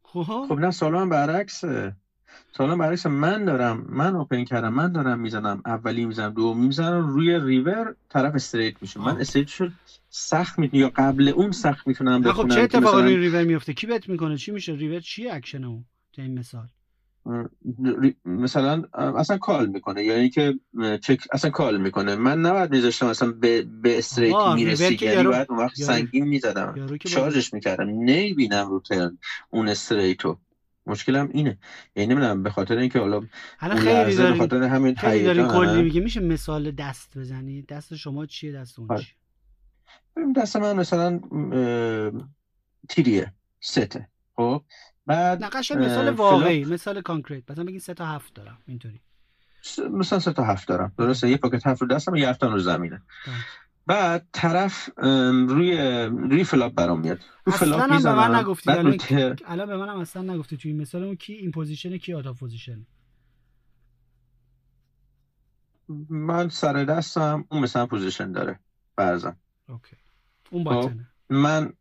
خب؟ 0.04 0.46
خب 0.50 0.60
نه 0.60 0.72
سالان 0.72 1.10
برعکسه. 1.10 1.96
سالان 2.58 2.78
برعکس 2.78 3.06
من 3.06 3.46
دارم 3.46 3.86
من 3.90 4.16
open 4.16 4.44
کردم 4.44 4.74
من 4.74 4.92
دارم 4.92 5.20
می‌زنم. 5.20 5.62
اولی 5.66 6.06
می‌زنم 6.06 6.34
دو 6.34 6.54
می‌زنم. 6.54 7.08
روی 7.08 7.40
river 7.40 7.96
طرف 8.10 8.36
straight 8.36 8.82
میشه 8.82 9.00
من 9.00 9.18
straight 9.22 9.48
شد 9.48 9.72
سخت 10.10 10.60
می 10.60 10.70
یا 10.74 10.92
قبل 10.96 11.28
اون 11.28 11.52
سخت 11.52 11.88
می‌تونم 11.88 12.22
بخونم 12.22 12.50
خب 12.50 12.56
چه 12.56 12.62
اتفاقی 12.62 13.04
روی 13.04 13.18
ریور 13.18 13.44
میفته 13.44 13.74
کی 13.74 13.88
بت 13.88 14.10
می‌کنه؟ 14.10 14.38
چی 14.38 14.52
میشه؟ 14.52 14.74
ریور 14.74 15.00
چی 15.00 15.30
اکشن 15.30 15.64
اون 15.64 15.86
این 16.18 16.40
مثال. 16.40 16.68
مثلا 18.25 18.84
اصلا 18.94 19.38
کال 19.38 19.68
می‌کنه. 19.68 20.03
یعنی 20.03 20.30
که 20.30 20.53
چک 21.01 21.20
اصلا 21.32 21.51
کال 21.51 21.82
می‌کنه. 21.82 22.15
من 22.15 22.42
نباید 22.42 22.72
میذاشتم 22.72 23.06
اصلا 23.06 23.32
به, 23.32 23.62
به 23.62 23.98
استریت 23.98 24.36
می‌رسی 24.56 24.98
یعنی 25.01 25.24
باید 25.24 25.48
اون 25.50 25.60
وقت 25.60 25.75
سنگین 25.75 26.24
می‌زدم. 26.24 26.98
شارژش 27.08 27.53
می‌کردم. 27.53 27.89
نمی‌بینم 27.89 28.70
رو 28.70 28.80
ترن 28.80 29.18
اون 29.50 29.68
استریتو. 29.68 30.39
مشکلم 30.86 31.30
اینه. 31.34 31.58
یعنی 31.96 32.13
نمی‌دونم 32.13 32.44
به 32.44 32.50
خاطر 32.50 32.77
اینکه 32.77 33.00
حالا 33.00 33.22
خیلی 33.60 34.15
داریم 34.15 34.34
به 34.34 34.39
خاطر 34.39 34.63
همین 34.63 34.96
خیلی 34.96 35.24
داریم 35.24 35.48
کلی 35.48 35.82
میگه 35.82 36.01
میشه 36.01 36.20
مثال 36.20 36.72
دست 36.72 37.18
بزنی؟ 37.18 37.62
دست 37.62 37.96
شما 37.96 38.25
چیه؟ 38.25 38.51
دست 38.51 38.80
اون 38.80 38.92
آره. 38.92 39.01
چیه؟ 39.01 39.13
دست 40.36 40.56
من 40.56 40.75
مثلا 40.75 41.20
تیریه. 42.89 43.34
سته. 43.60 44.08
خب؟ 44.36 44.62
بعد 45.06 45.44
نقش 45.44 45.72
مثال 45.72 46.10
واقعی 46.10 46.66
مثال 46.66 47.02
کانکریت. 47.02 47.52
مثلا 47.52 47.64
بگین 47.64 47.80
سه 47.80 47.94
تا 47.94 48.06
هفت 48.06 48.34
دارم 48.34 48.58
اینطوری. 48.68 49.02
مثلا 49.92 50.20
سه 50.20 50.34
تا 50.34 50.44
هفت 50.44 50.68
دارم. 50.68 50.94
درسته؟ 50.98 51.30
یه 51.30 51.38
پاکت 51.38 51.68
هفت 51.68 51.82
رو 51.82 51.88
دستم 51.88 52.16
یه 52.16 52.30
هفتان 52.30 52.52
رو 52.52 52.60
زمینه. 52.60 53.02
بعد 53.88 54.28
طرف 54.32 54.90
روی 55.48 55.78
روی 56.08 56.44
فلاپ 56.44 56.74
برام 56.74 57.00
میاد. 57.00 57.20
رو 57.46 57.54
فلاپ 57.54 58.04
به 58.04 58.14
من 58.14 58.36
نگفتی 58.36 58.72
الان 58.72 58.98
الان 59.46 59.68
به 59.68 59.78
منم 59.78 60.00
اصلا 60.00 60.34
نگفتی. 60.34 60.58
توی 60.58 60.74
مثال 60.74 61.04
اون 61.04 61.16
کی؟ 61.16 61.34
این 61.34 61.52
پوزیشن 61.52 61.98
کی؟ 61.98 62.14
آتا 62.14 62.34
پوزیشن. 62.34 62.86
من 66.10 66.50
سر 66.50 66.84
دستم 66.84 67.46
اون 67.50 67.62
مثلا 67.64 67.86
position 67.86 68.32
داره. 68.32 68.60
برزم 68.96 69.36
okay. 69.70 69.96
اون 70.52 70.64
button 70.63 70.97
ه. 70.97 71.08
من 71.30 71.74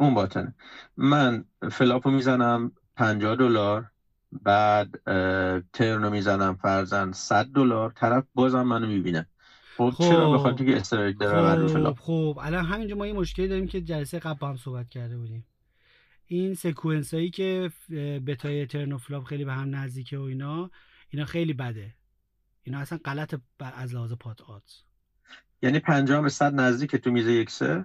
اون 0.00 0.14
button 0.14 0.44
ه. 0.44 0.54
من 0.96 1.44
flop 1.70 2.02
و 2.02 2.10
می‌زنم 2.10 2.72
50 2.96 3.36
دلار 3.36 3.90
بعد 4.32 5.02
turn 5.72 6.02
و 6.02 6.10
می‌زنم 6.10 6.54
فرضاً 6.54 7.12
100 7.12 7.46
دلار 7.46 7.90
طرف 7.90 8.24
بازم 8.34 8.62
منو 8.62 8.86
می‌بینه. 8.86 9.26
خب 9.76 9.94
چرا 9.98 10.30
به 10.32 10.38
خاطر 10.38 10.64
که 10.64 11.12
داره 11.20 11.68
خب 11.68 11.94
خب 12.00 12.38
الان 12.42 12.64
همینجا 12.64 12.96
ما 12.96 13.06
یه 13.06 13.12
مشکلی 13.12 13.48
داریم 13.48 13.66
که 13.66 13.80
جلسه 13.80 14.18
قبل 14.18 14.46
هم 14.46 14.56
صحبت 14.56 14.88
کرده 14.88 15.18
بودیم. 15.18 15.46
این 16.26 16.54
sequence 16.54 17.14
هایی 17.14 17.30
که 17.30 17.70
bet 18.26 18.66
ای 18.66 18.72
turn 18.72 18.96
flop 18.96 19.24
خیلی 19.24 19.44
به 19.44 19.52
هم 19.52 19.74
نزدیکه 19.76 20.18
و 20.18 20.22
اینا 20.22 20.70
اینا 21.08 21.24
خیلی 21.24 21.52
بده. 21.52 21.94
اینا 22.62 22.78
اصلا 22.78 22.98
غلط 23.04 23.34
از 23.60 23.94
لحاظ 23.94 24.12
pot 24.12 24.40
odds 24.42 24.82
یعنی 25.62 25.78
50 25.78 26.22
به 26.22 26.28
100 26.28 26.54
نزدیک 26.54 26.96
تو 26.96 27.10
میز 27.10 27.26
یک 27.26 27.50
سه 27.50 27.84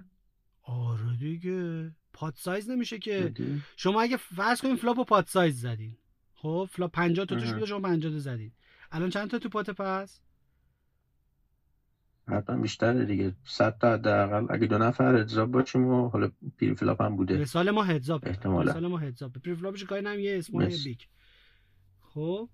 آره 0.62 1.16
دیگه. 1.18 1.92
pot 2.14 2.36
size 2.36 2.70
نمیشه 2.70 2.98
که. 2.98 3.34
شما 3.76 4.02
اگه 4.02 4.16
فرض 4.16 4.60
کنیم 4.60 4.76
flop 4.76 4.98
و 4.98 5.04
pot 5.04 5.28
size 5.28 5.60
زدین. 5.60 5.96
خب 6.34 6.68
flop 6.72 6.92
50 6.92 7.26
تا 7.26 7.36
توش 7.36 7.52
بوده 7.52 7.66
شما 7.66 7.80
50 7.80 8.12
تا 8.12 8.18
زدین. 8.18 8.52
الان 8.92 9.10
چند 9.10 9.30
تا 9.30 9.38
تو 9.38 9.48
pot 9.48 9.70
پس؟ 9.70 10.20
حتما 12.28 12.56
بیشتره 12.56 13.04
دیگه. 13.04 13.34
100 13.44 13.78
تا 13.78 13.92
حداقل. 13.92 14.46
اگه 14.50 14.66
دو 14.66 14.78
نفر 14.78 15.16
heads 15.16 15.40
up 15.40 15.50
باشیم 15.50 15.86
و 15.86 16.08
حالا 16.08 16.30
preflop 16.58 17.02
هم 17.02 17.16
بوده. 17.16 17.38
مثال 17.38 17.70
ما 17.70 17.82
heads 17.82 18.11
up 18.11 18.22
احتمالا. 18.26 18.70
مثال 18.70 18.86
ما 18.86 18.98
heads 18.98 19.32
up 19.32 19.54
preflop 19.54 19.77
ش 19.77 19.84
کاری 19.84 20.02
نم 20.02 20.18
یه 20.18 20.38
اسم 20.38 20.60
یه 20.60 20.78
بیک 20.84 21.08
خب؟ 22.00 22.48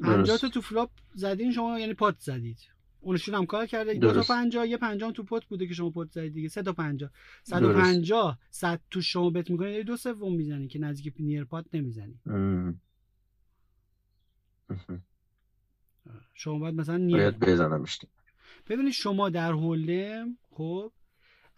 50 0.00 0.38
تا 0.38 0.48
تو 0.48 0.60
flop 0.60 0.90
زدین 1.14 1.52
شما 1.52 1.78
یعنی 1.78 1.94
pot 1.94 2.16
زدید. 2.18 2.58
اونشون 3.00 3.34
هم 3.34 3.46
call 3.46 3.66
کرده. 3.66 3.94
دو 3.94 4.12
تا 4.12 4.22
50 4.22 4.68
یه 4.68 4.76
50 4.76 5.12
تو 5.12 5.22
pot 5.22 5.44
بوده 5.44 5.66
که 5.66 5.74
شما 5.74 5.90
pot 5.90 6.10
زدید 6.10 6.34
دیگه. 6.34 6.48
سه 6.48 6.62
تا 6.62 6.72
50 6.72 7.10
150 7.42 8.38
100 8.50 8.80
تو 8.90 9.00
شما 9.00 9.30
bet 9.30 9.50
می‌کنید 9.50 9.86
دو 9.86 9.96
سوم 9.96 10.34
می‌زنی 10.36 10.68
که 10.68 10.78
نزدیک 10.78 11.14
near 11.18 11.44
pot 11.44 11.66
نمی‌زنی. 11.72 12.20
شما 16.34 16.58
باید 16.58 16.74
مثلا 16.74 16.96
near 16.96 17.16
باید 17.16 17.38
بزنم 17.38 17.84
ببینید 18.68 18.92
شما 18.92 19.30
در 19.30 19.52
hold'em 19.52 20.38
خب 20.50 20.92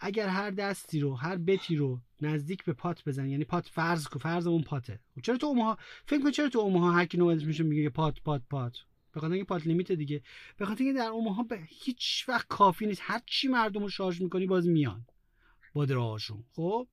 اگر 0.00 0.28
هر 0.28 0.50
دستی 0.50 1.00
رو 1.00 1.14
هر 1.14 1.36
bet 1.36 1.66
ی 1.66 1.76
رو 1.76 2.00
نزدیک 2.20 2.64
به 2.64 2.72
pot 2.72 3.04
بزنی 3.06 3.30
یعنی 3.30 3.44
pot 3.44 3.68
فرض 3.68 4.08
کو 4.08 4.18
فرض 4.18 4.46
اون 4.46 4.62
pot 4.62 4.85
ه. 4.85 5.00
خب 5.14 5.20
چرا 5.20 5.36
تو 5.36 5.46
اومها 5.46 5.78
فکر 6.06 6.22
کن 6.22 6.30
چرا 6.30 6.48
تو 6.48 6.58
اومها 6.58 6.92
هر 6.92 7.04
کی 7.04 7.18
نوبتش 7.18 7.44
میشه 7.44 7.64
میگه 7.64 7.88
پات 7.88 8.20
پات 8.24 8.42
پات؟ 8.50 8.76
به 9.12 9.20
خاطر 9.20 9.32
اینکه 9.32 9.48
پات 9.48 9.66
لیمیت 9.66 9.92
دیگه. 9.92 10.22
به 10.56 10.66
خاطر 10.66 10.84
اینکه 10.84 10.98
در 10.98 11.06
اومها 11.06 11.42
به 11.42 11.60
هیچ 11.68 12.24
وقت 12.28 12.46
کافی 12.48 12.86
نیست. 12.86 13.00
هر 13.04 13.20
چی 13.26 13.48
مردم 13.48 13.82
رو 13.82 13.88
شارژ 13.88 14.20
می‌کنی 14.20 14.46
باز 14.46 14.68
میان. 14.68 15.06
با 15.74 15.84
دراهاشون. 15.84 16.44
خب؟ 16.52 16.88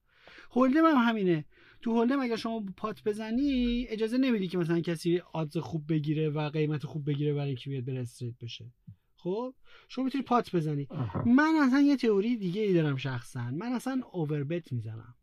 هولدم 0.51 0.85
هم 0.85 1.09
همینه. 1.09 1.45
تو 1.81 1.91
هولدم 1.91 2.19
اگر 2.19 2.35
شما 2.35 2.65
پات 2.77 3.03
بزنی 3.03 3.85
اجازه 3.89 4.17
نمیدی 4.17 4.47
که 4.47 4.57
مثلا 4.57 4.79
کسی 4.79 5.21
آدز 5.33 5.57
خوب 5.57 5.93
بگیره 5.93 6.29
و 6.29 6.49
قیمت 6.49 6.85
خوب 6.85 7.09
بگیره 7.09 7.33
برای 7.33 7.47
اینکه 7.47 7.69
بیاد 7.69 7.85
بره 7.85 7.99
استریت 7.99 8.35
بشه. 8.41 8.71
خب؟ 9.15 9.53
شما 9.87 10.05
می‌تونی 10.05 10.23
پات 10.23 10.55
بزنی. 10.55 10.87
من 11.25 11.53
اصلا 11.61 11.79
یه 11.79 11.97
تئوری 11.97 12.37
دیگه 12.37 12.61
ای 12.61 12.73
دارم 12.73 12.95
شخصا. 12.95 13.51
من 13.51 13.71
اصلا 13.71 14.01
اووربت 14.11 14.71
می‌زنم. 14.71 15.15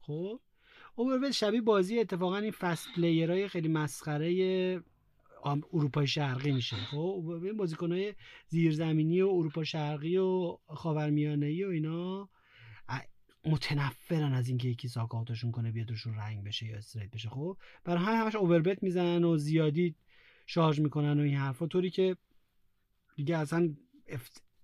خب؟ 0.00 0.40
overbet 0.94 1.30
شبیه 1.30 1.60
بازی 1.60 1.98
اتفاقا 1.98 2.36
این 2.36 2.50
fast 2.50 2.88
player 2.96 3.35
های 3.35 3.48
خیلی 3.48 3.68
مسخره 3.68 4.82
اروپای 5.44 6.06
شرقی 6.06 6.52
میشه. 6.52 6.76
خب 6.76 7.40
این 7.44 7.56
بازیکنهای 7.56 8.14
زیرزمینی 8.46 9.22
و 9.22 9.28
اروپا 9.28 9.64
شرقی 9.64 10.16
و 10.16 10.58
خاورمیانه 10.66 11.66
و 11.66 11.68
اینا 11.68 12.28
متنفرن 13.44 14.32
از 14.32 14.48
اینکه 14.48 14.68
یکی 14.68 14.88
suck 14.88 15.10
out 15.10 15.27
شون 15.27 15.50
کنه 15.50 15.72
بیاد 15.72 15.90
روشون 15.90 16.14
رنگ 16.14 16.44
بشه 16.44 16.66
یا 16.66 16.76
straight 16.76 17.10
بشه. 17.10 17.28
خب 17.28 17.56
برای 17.84 18.04
همه 18.04 18.16
همش 18.16 18.34
overbet 18.34 18.82
می‌زنن 18.82 19.24
و 19.24 19.36
زیادی 19.36 19.94
charge 20.46 20.80
می‌کنن 20.80 21.20
و 21.20 21.22
این 21.22 21.34
حرفا. 21.36 21.66
طوری 21.66 21.90
که 21.90 22.16
دیگه 23.16 23.36
اصلا 23.36 23.74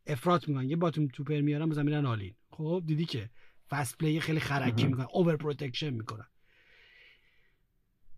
افراط 0.07 0.49
می‌کنن. 0.49 0.69
یه 0.71 0.77
bottom 0.77 1.09
two 1.09 1.22
pair 1.22 1.41
میارن 1.41 1.69
بزن 1.69 1.83
میرن 1.83 2.07
all 2.07 2.23
in 2.23 2.35
خب 2.51 2.83
دیدی 2.87 3.05
که 3.05 3.31
fast 3.69 3.99
play 3.99 4.21
خیلی 4.21 4.41
خرکی 4.41 4.87
می‌کنن 4.87 5.07
over 5.13 5.37
protection 5.37 5.91
می‌کنن. 5.91 6.27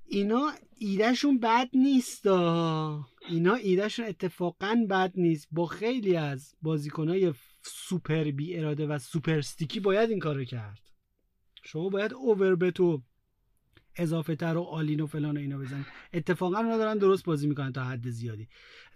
اینا 0.09 0.53
ایدهشون 0.79 1.39
بد 1.39 1.69
نیست 1.75 2.27
اینا 2.27 3.55
ایدهشون 3.63 4.07
اتفاقا 4.07 4.87
بد 4.91 5.13
نیست. 5.17 5.49
با 5.51 5.67
خیلی 5.67 6.17
از 6.17 6.55
بازیکنهای 6.63 7.35
سوپر 7.63 8.25
بی 8.25 8.57
اراده 8.57 8.87
و 8.87 8.99
super 8.99 9.41
sticky 9.41 9.81
باید 9.81 10.11
این 10.11 10.19
کارو 10.19 10.45
کرد. 10.45 10.81
شما 11.65 11.89
باید 11.89 12.13
overbet 12.13 12.57
و 12.57 13.03
اضافه 13.97 14.37
تر 14.37 14.57
و 14.57 14.63
all 14.63 14.85
in 14.85 15.01
و 15.01 15.07
فلان 15.07 15.37
و 15.37 15.41
اینا 15.41 15.59
بزن 15.59 15.87
اتفاقا 16.13 16.57
اونا 16.57 16.77
دارن 16.77 16.99
درست 16.99 17.25
بازی 17.25 17.47
می‌کنن 17.47 17.73
تا 17.73 17.85
حد 17.85 18.11
زیادی. 18.11 18.49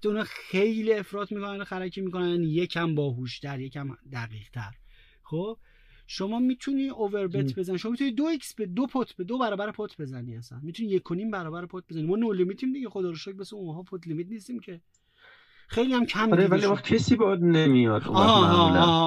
تو 0.02 0.08
اونا 0.08 0.24
خیلی 0.24 0.92
افراط 0.92 1.32
می‌کنن 1.32 1.60
و 1.60 1.64
خرکی 1.64 2.00
می‌کنن 2.00 2.42
یکم 2.42 2.94
باهوشتر 2.94 3.60
یکم 3.60 3.96
دقیق 4.12 4.50
تر 4.52 4.72
خب؟ 5.22 5.58
شما 6.12 6.38
می‌تونی 6.38 6.88
overbet 6.88 7.54
بزنی. 7.58 7.78
شما 7.78 7.90
می‌تونی 7.90 8.12
دو 8.12 8.24
X 8.24 8.54
به 8.54 8.66
دو 8.66 8.86
pot 8.86 9.16
به 9.16 9.24
دو 9.24 9.38
برابر 9.38 9.70
pot 9.70 10.00
بزنی 10.00 10.36
اصلا. 10.36 10.60
می‌تونی 10.62 10.88
یک 10.88 11.10
و 11.10 11.14
نیم 11.14 11.30
برابر 11.30 11.66
pot 11.66 11.84
بزنی. 11.90 12.02
ما 12.02 12.16
no 12.16 12.32
limit 12.32 12.61
یم 12.61 12.72
دیگه. 12.72 12.88
خدا 12.88 13.08
رو 13.08 13.14
شکر 13.14 13.32
بس 13.32 13.52
Omaha 13.52 13.82
pot 13.82 14.06
limit 14.06 14.26
نیستیم 14.28 14.60
که. 14.60 14.80
خیلی 15.68 15.94
هم 15.94 16.06
کم 16.06 16.32
آره 16.32 16.46
ولی 16.46 16.66
وقت 16.66 16.84
کسی 16.84 17.16
باید 17.16 17.42
نمیاد 17.42 18.02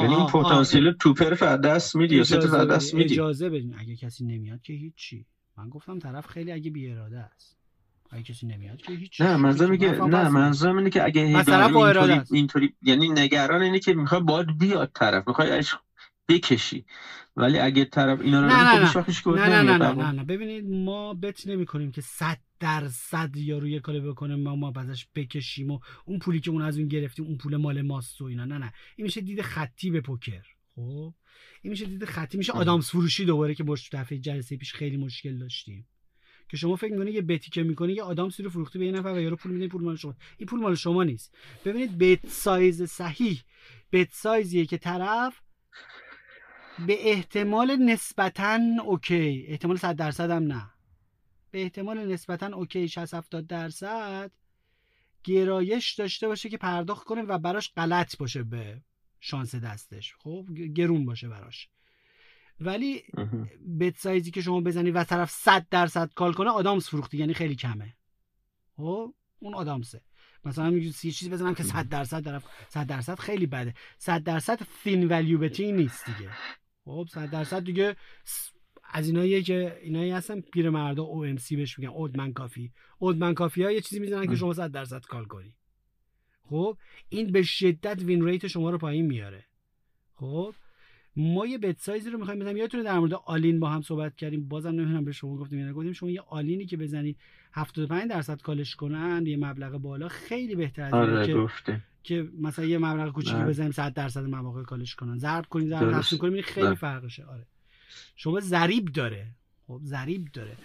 یعنی 0.01 0.15
این 0.15 0.27
پتانسیل 0.27 0.91
two 0.91 1.19
pair 1.19 1.55
دست 1.55 1.95
میدی 1.95 2.15
یا 2.15 2.23
سه 2.23 2.65
دست 2.65 2.93
میدی. 2.93 3.13
اجازه 3.13 3.49
بدین. 3.49 3.75
اگه 3.77 3.95
کسی 3.95 4.25
نمیاد 4.25 4.61
که 4.61 4.73
هیچی. 4.73 5.25
من 5.57 5.69
گفتم 5.69 5.99
طرف 5.99 6.27
خیلی 6.27 6.51
اگه 6.51 6.71
بی 6.71 6.91
اراده 6.91 7.19
است. 7.19 7.57
اگه 8.11 8.23
کسی 8.23 8.47
نمیاد 8.47 8.77
که 8.77 8.93
هیچ 8.93 9.21
نه 9.21 9.37
منظور 9.37 9.69
میگه 9.69 9.91
نه 9.91 10.29
منظورم 10.29 10.77
اینه 10.77 10.89
که 10.89 11.05
اگه 11.05 11.21
اینطوری 11.21 12.21
اینطوری 12.31 12.73
یعنی 12.81 13.09
نگران 13.09 13.61
اینه 13.61 13.79
که 13.79 13.93
می‌خوای 13.93 14.21
باید 14.21 14.57
بیاد 14.57 14.91
طرف. 14.95 15.27
می‌خوای 15.27 15.63
بکشی. 16.29 16.85
ولی 17.35 17.59
اگه 17.59 17.85
طرف 17.85 18.21
اینا 18.21 18.41
رو 18.41 18.47
نه 18.47 18.63
نه 18.63 19.61
نه. 19.61 19.61
نه 19.61 19.77
نه 19.77 19.93
نه 19.93 20.11
نه 20.11 20.23
ببینید 20.23 20.65
ما 20.69 21.13
بت 21.13 21.47
نمی 21.47 21.65
کنیم 21.65 21.91
که 21.91 22.01
صد 22.01 22.39
درصد 22.59 23.37
یا 23.37 23.57
روی 23.57 23.79
کاری 23.79 23.99
بکنه 23.99 24.35
ما 24.35 24.55
ما 24.55 24.71
بعدش 24.71 25.07
بکشیم 25.15 25.71
و 25.71 25.79
اون 26.05 26.19
پولی 26.19 26.39
که 26.39 26.51
اون 26.51 26.61
از 26.61 26.77
اون 26.77 26.87
گرفتیم 26.87 27.25
اون 27.25 27.37
پول 27.37 27.55
مال 27.55 27.81
ماست 27.81 28.21
و 28.21 28.25
اینا. 28.25 28.45
نه 28.45 28.57
نه. 28.57 28.73
این 28.95 29.05
میشه 29.05 29.21
دید 29.21 29.41
خطی 29.41 29.89
به 29.91 30.01
پوکر. 30.01 30.45
خب؟ 30.75 31.13
این 31.61 31.71
میشه 31.71 31.85
دید 31.85 32.05
خطی. 32.05 32.37
میشه 32.37 32.53
آدامس 32.53 32.89
فروشی 32.89 33.25
دوباره 33.25 33.55
که 33.55 33.63
باش 33.63 33.89
دفعه 33.93 34.17
جلسه 34.17 34.57
پیش 34.57 34.73
خیلی 34.73 34.97
مشکل 34.97 35.37
داشتیم. 35.37 35.87
که 36.49 36.57
شما 36.57 36.75
فکر 36.75 36.91
می‌کنید 36.91 37.15
یه 37.15 37.21
بتی 37.21 37.51
که 37.51 37.63
می‌کنی 37.63 37.93
یه 37.93 38.03
آدامسی 38.03 38.43
رو 38.43 38.49
فروخته 38.49 38.79
به 38.79 38.85
یه 38.85 38.91
نفر 38.91 39.09
و 39.09 39.21
یارو 39.21 39.35
پول 39.35 39.51
میده 39.51 39.67
پول 39.67 39.83
مال 39.83 39.95
شما. 39.95 40.15
این 40.37 40.47
پول 40.47 40.59
مال 40.59 40.75
شما 40.75 41.03
نیست. 41.03 41.35
ببینید 41.65 41.97
bet 41.97 42.27
size 42.27 42.83
صحیح. 42.83 43.41
bet 43.91 44.07
size 44.11 44.47
یه 44.47 44.65
که 44.65 44.77
طرف 44.77 45.41
به 46.79 47.11
احتمال 47.11 47.75
نسبتا 47.75 48.59
okay. 48.83 49.45
احتمال 49.47 49.77
100 49.77 49.95
درصد 49.95 50.31
هم 50.31 50.43
نه. 50.43 50.69
به 51.51 51.63
احتمال 51.63 52.11
نسبتا 52.11 52.47
okay 52.47 52.87
60 52.87 53.13
70 53.13 53.47
درصد 53.47 54.31
گرایش 55.23 55.93
داشته 55.93 56.27
باشه 56.27 56.49
که 56.49 56.57
پرداخت 56.57 57.07
کنه 57.07 57.21
و 57.21 57.37
براش 57.37 57.73
غلط 57.77 58.17
باشه 58.17 58.43
به 58.43 58.81
شانس 59.19 59.55
دستش. 59.55 60.15
خب 60.19 60.47
گرون 60.75 61.05
باشه 61.05 61.27
براش. 61.27 61.69
ولی 62.59 63.03
bet 63.79 63.97
size 63.97 64.24
ی 64.24 64.31
که 64.31 64.41
شما 64.41 64.61
بزنی 64.61 64.91
و 64.91 65.03
طرف 65.03 65.31
100 65.31 65.67
درصد 65.69 66.11
call 66.15 66.33
کنه 66.33 66.49
آدامس 66.49 66.89
فروختی 66.89 67.17
یعنی 67.17 67.33
خیلی 67.33 67.55
کمه. 67.55 67.95
خب 68.77 69.13
اون 69.39 69.53
آدامسه. 69.53 70.01
مثلا 70.45 70.69
میگه 70.69 70.85
یه 70.87 71.11
چیزی 71.11 71.29
بزنم 71.29 71.55
که 71.55 71.63
100 71.63 71.89
درصد 71.89 72.23
دارم 72.23 72.43
100 72.69 72.87
درصد 72.87 73.19
خیلی 73.19 73.45
بده. 73.45 73.73
100 73.97 74.23
درصد 74.23 74.63
thin 74.63 75.07
value 75.07 75.37
bet 75.37 75.63
ی 75.63 75.71
نیست 75.71 76.05
دیگه. 76.05 76.29
خب 76.85 77.07
100 77.11 77.29
درصد 77.29 77.63
دیگه 77.63 77.95
از 78.83 79.07
اینایی 79.07 79.43
که 79.43 79.79
اینایی 79.83 80.11
هستن 80.11 80.41
پیرمردا 80.41 81.03
OMC 81.03 81.55
بهش 81.55 81.79
میگن 81.79 81.91
old 81.91 82.12
man 82.12 82.33
coffee 82.33 82.71
old 82.99 83.16
man 83.16 83.33
coffee 83.33 83.63
ها 83.63 83.71
یه 83.71 83.81
چیزی 83.81 83.99
می‌زنن 83.99 84.27
که 84.27 84.35
شما 84.35 84.53
100 84.53 84.71
درصد 84.71 85.01
call 85.01 85.25
کنی. 85.25 85.55
خب 86.41 86.77
این 87.09 87.31
به 87.31 87.43
شدت 87.43 88.01
win 88.01 88.25
rate 88.25 88.47
شما 88.47 88.69
رو 88.69 88.77
پایین 88.77 89.05
میاره. 89.05 89.45
خب 90.15 90.55
ما 91.15 91.45
یه 91.47 91.57
bet 91.57 91.79
size 91.79 92.03
ی 92.03 92.09
رو 92.09 92.19
می‌خوایم 92.19 92.39
بزنیم. 92.39 92.57
یادتونه 92.57 92.83
در 92.83 92.99
مورد 92.99 93.13
all-in 93.13 93.59
با 93.59 93.69
هم 93.69 93.81
صحبت 93.81 94.15
کردیم؟ 94.15 94.47
بازم 94.47 94.69
نمی‌دونم 94.69 95.05
به 95.05 95.11
شما 95.11 95.37
گفتیم 95.37 95.59
یا 95.59 95.73
گفتیم 95.73 95.93
شما 95.93 96.09
یه 96.09 96.21
all-in 96.21 96.59
ی 96.59 96.65
که 96.65 96.77
بزنید 96.77 97.17
75 97.53 98.09
درصد 98.09 98.41
کالش 98.41 98.75
کنن 98.75 99.23
یه 99.25 99.37
مبلغ 99.37 99.77
بالا 99.77 100.07
خیلی 100.07 100.55
بهتر 100.55 100.83
از 100.83 100.93
آره 100.93 101.27
که 101.27 101.33
گفته. 101.33 101.81
که 102.03 102.29
مثلا 102.41 102.65
یه 102.65 102.77
مبلغ 102.77 103.13
کوچیکی 103.13 103.35
بله. 103.35 103.45
بزنیم 103.45 103.71
100 103.71 103.93
درصد 103.93 104.23
مواقع 104.23 104.63
کالش 104.63 104.95
کنن. 104.95 105.17
ضرب 105.17 105.45
کنیم 105.45 105.69
ضرب 105.69 105.91
تقسیم 105.91 106.19
کنیم 106.19 106.41
خیلی 106.41 106.67
بله. 106.67 106.75
فرقشه. 106.75 107.23
آره. 107.25 107.45
شما 108.15 108.39
ضریب 108.39 108.85
داره. 108.85 109.27
خب 109.67 109.81
ضریب 109.83 110.27
داره. 110.33 110.57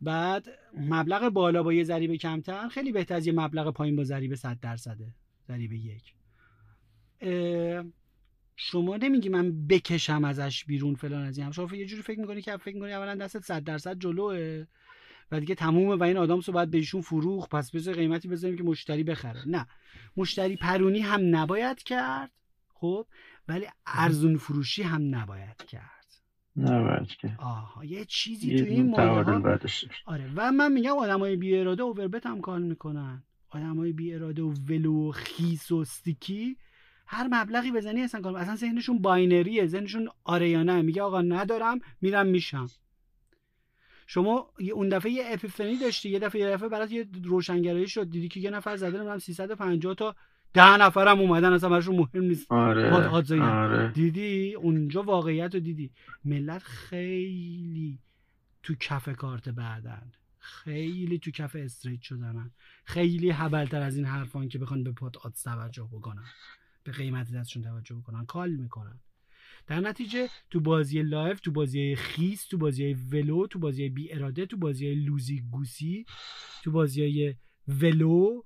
بعد 0.00 0.46
مبلغ 0.78 1.28
بالا 1.28 1.62
با 1.62 1.72
یه 1.72 1.84
ضریب 1.84 2.14
کمتر 2.14 2.68
خیلی 2.68 2.92
بهتر 2.92 3.14
از 3.14 3.26
یه 3.26 3.32
مبلغ 3.32 3.72
پایین 3.72 3.96
با 3.96 4.04
ضریب 4.04 4.34
100 4.34 4.60
درصده. 4.60 5.14
ضریب 5.48 5.72
یک. 5.72 6.14
شما 8.60 8.96
نمیگی 8.96 9.28
من 9.28 9.66
بکشم 9.66 10.24
ازش 10.24 10.64
بیرون 10.64 10.94
فلان 10.94 11.22
از 11.22 11.38
این 11.38 11.50
شما 11.50 11.76
یه 11.76 11.86
جوری 11.86 12.02
فکر 12.02 12.20
می‌کنی 12.20 12.42
که 12.42 12.56
فکر 12.56 12.74
می‌کنی 12.74 12.92
اولا 12.92 13.14
دستت 13.14 13.40
100 13.40 13.64
درصد 13.64 13.98
جلوه 13.98 14.66
و 15.32 15.40
دیگه 15.40 15.54
تمومه 15.54 15.96
و 15.96 16.02
این 16.02 16.16
آدم 16.16 16.40
رو 16.46 16.52
باید 16.52 16.70
بهشون 16.70 17.00
فروخ 17.00 17.48
پس 17.48 17.70
بذار 17.70 17.94
قیمتی 17.94 18.28
بذاریم 18.28 18.56
که 18.56 18.62
مشتری 18.62 19.04
بخره. 19.04 19.48
نه. 19.48 19.66
مشتری 20.16 20.56
پرونی 20.56 21.00
هم 21.00 21.36
نباید 21.36 21.82
کرد 21.82 22.30
خب؟ 22.74 23.06
ولی 23.48 23.66
ارزون 23.86 24.36
فروشی 24.36 24.82
هم 24.82 25.14
نباید 25.14 25.56
کرد. 25.56 26.22
نباید 26.56 27.08
کرد 27.08 27.36
آها. 27.38 27.84
یه 27.84 28.04
چیزی 28.04 28.58
تو 28.58 28.64
این 28.64 28.86
مورد 28.86 29.68
آره. 30.06 30.32
و 30.36 30.52
من 30.52 30.72
میگم 30.72 30.96
آدمای 30.98 31.36
بی 31.36 31.58
اراده 31.58 31.82
اووربت 31.82 32.26
هم 32.26 32.40
کار 32.40 32.58
می‌کنن. 32.58 33.22
آدمای 33.48 33.92
بی 33.92 34.14
اراده 34.14 34.42
و 34.42 34.54
ولو 34.68 35.08
و 35.08 35.12
خیس 35.12 35.70
و 35.70 35.76
استیکی 35.76 36.56
هر 37.10 37.28
مبلغی 37.30 37.72
بزنی 37.72 38.02
اصلا 38.02 38.20
کار 38.20 38.36
اصلا 38.36 38.56
ذهنشون 38.56 38.98
باینریه. 38.98 39.66
ذهنشون 39.66 40.08
آره 40.24 40.48
یا 40.48 40.62
نه. 40.62 40.82
میگه 40.82 41.02
آقا 41.02 41.22
ندارم 41.22 41.78
میرم 42.00 42.26
میشم. 42.26 42.68
شما 44.06 44.50
اون 44.74 44.88
دفعه 44.88 45.12
یه 45.12 45.24
اپیفنی 45.26 45.78
داشتی. 45.78 46.10
یه 46.10 46.18
دفعه 46.18 46.40
یه 46.40 46.50
دفعه 46.50 46.68
برات 46.68 46.92
یه 46.92 47.08
روشنگرایی 47.24 47.88
شد. 47.88 48.10
دیدی 48.10 48.28
که 48.28 48.40
یه 48.40 48.50
نفر 48.50 48.76
زده 48.76 48.96
نمی‌دونم 48.96 49.18
350 49.18 49.94
تا 49.94 50.16
ده 50.54 50.76
نفرم 50.76 51.20
اومدن. 51.20 51.52
اصلا 51.52 51.68
براشون 51.68 51.96
مهم 51.96 52.22
نیست. 52.22 52.52
آره. 52.52 52.90
آره. 53.42 53.92
دیدی؟ 53.92 54.54
اونجا 54.54 55.02
واقعیت 55.02 55.54
رو 55.54 55.60
دیدی. 55.60 55.90
ملت 56.24 56.62
خیلی 56.62 57.98
تو 58.62 58.74
کف 58.74 59.08
کارت 59.08 59.48
بعدن. 59.48 60.12
خیلی 60.38 61.18
تو 61.18 61.30
کف 61.30 61.56
استریت 61.58 62.02
شدنن. 62.02 62.50
خیلی 62.84 63.30
حبلتر 63.30 63.82
از 63.82 63.96
این 63.96 64.06
حرفان 64.06 64.48
که 64.48 64.58
بخوان 64.58 64.84
به 64.84 64.92
پات 64.92 65.16
آدز 65.16 65.42
توجه 65.42 65.88
بکنن. 65.92 66.24
به 66.88 66.94
قیمت 66.94 67.32
دستشون 67.32 67.62
توجه 67.62 67.94
بکنن 67.94 68.26
کال 68.26 68.50
می‌کنن. 68.50 69.00
در 69.66 69.80
نتیجه 69.80 70.28
تو 70.50 70.60
بازی 70.60 71.02
live 71.02 71.40
تو 71.40 71.50
بازی 71.52 71.96
خیس 71.96 72.46
تو 72.46 72.58
بازی 72.58 72.94
ولو 72.94 73.46
تو 73.46 73.58
بازی 73.58 73.88
بی 73.88 74.12
اراده 74.12 74.46
تو 74.46 74.56
بازی 74.56 74.94
loosey 74.94 75.40
goosey 75.50 76.06
تو 76.64 76.70
بازی 76.70 77.36
ولو 77.68 78.42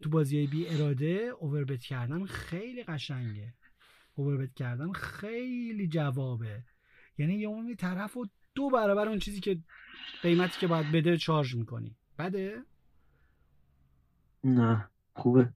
تو 0.00 0.10
بازی 0.10 0.46
بی 0.46 0.68
اراده 0.68 1.32
overbet 1.38 1.80
کردن 1.80 2.24
خیلی 2.26 2.82
قشنگه. 2.82 3.54
overbet 4.14 4.54
کردن 4.54 4.92
خیلی 4.92 5.88
جوابه. 5.88 6.64
یعنی 7.18 7.34
یه 7.34 7.48
عمومی 7.48 7.76
طرف 7.76 8.16
و 8.16 8.26
دو 8.54 8.70
برابر 8.70 9.08
اون 9.08 9.18
چیزی 9.18 9.40
که 9.40 9.58
قیمتی 10.22 10.60
که 10.60 10.66
باید 10.66 10.92
بده 10.92 11.16
charge 11.16 11.54
می‌کنی. 11.54 11.96
بده؟ 12.18 12.62
نه 14.44 14.88
خوبه. 15.14 15.52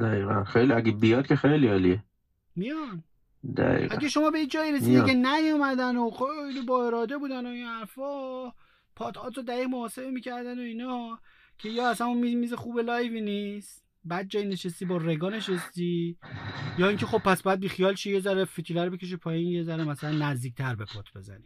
دقیقا. 0.00 0.44
خیلی 0.44 0.72
اگه 0.72 0.92
بیاد 0.92 1.26
که 1.26 1.36
خیلی 1.36 1.68
عالیه. 1.68 2.04
میان. 2.56 3.04
دقیقا. 3.56 3.94
اگه 3.94 4.08
شما 4.08 4.30
به 4.30 4.46
جایی 4.46 4.72
رسیدی 4.72 5.04
که 5.04 5.14
نیومدن 5.14 5.96
و 5.96 6.10
خیلی 6.10 6.62
با 6.66 6.86
اراده 6.86 7.18
بودن 7.18 7.46
و 7.46 7.48
این 7.48 7.66
حرفا 7.66 8.52
pot 8.96 9.13
odds 9.13 9.36
رو 9.36 9.42
دقیق 9.42 9.66
محاسبه 9.66 10.10
می‌کردن 10.10 10.58
و 10.58 10.62
اینا 10.62 11.18
که 11.58 11.68
یا 11.68 11.90
اصلا 11.90 12.06
اون 12.06 12.34
میز 12.36 12.54
خوب 12.54 12.78
live 12.78 13.12
ی 13.12 13.20
نیست 13.20 13.84
بد 14.04 14.28
جای 14.28 14.46
نشستی 14.46 14.84
با 14.84 14.96
reg 14.96 15.22
ا 15.22 15.30
نشستی 15.30 16.18
یا 16.78 16.88
اینکه 16.88 17.06
خب 17.06 17.18
پس 17.18 17.42
بعد 17.42 17.60
بیخیال 17.60 17.94
چی 17.94 18.12
یه 18.12 18.20
ذره 18.20 18.44
فتیله 18.44 18.84
رو 18.84 18.90
بکشی 18.90 19.16
پایین 19.16 19.48
یه 19.48 19.62
ذره 19.62 19.84
مثلا 19.84 20.10
نزدیکتر 20.10 20.74
به 20.74 20.84
pot 20.84 21.04
بزنی. 21.14 21.44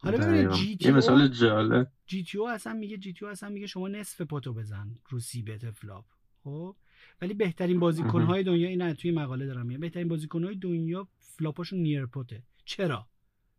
حالا 0.00 0.18
ببینید 0.18 0.50
GT 0.50 0.90
مثال 0.90 1.28
جالب. 1.28 1.88
GTO 2.06 2.48
اصلا 2.48 2.72
میگه 2.72 2.96
GTO 2.96 3.30
اصلا 3.30 3.48
میگه 3.48 3.66
شما 3.66 3.88
نصف 3.88 4.20
pot 4.20 4.44
و 4.44 4.52
بزن 4.54 4.94
رو 5.08 5.20
c-bet 5.20 5.70
flop. 5.70 6.04
خب. 6.44 6.76
ولی 7.22 7.34
بهترین 7.34 7.80
بازیکن 7.80 8.22
های 8.22 8.42
دنیا 8.42 8.68
اینا 8.68 8.94
توی 8.94 9.10
مقاله 9.10 9.46
دارم 9.46 9.66
میگم 9.66 9.80
بهترین 9.80 10.08
بازیکن 10.08 10.44
های 10.44 10.54
دنیا 10.54 11.08
flop 11.18 11.48
اشون 11.48 11.78
near 11.78 12.06
pot 12.06 12.28
ه. 12.28 12.42
چرا؟ 12.64 13.06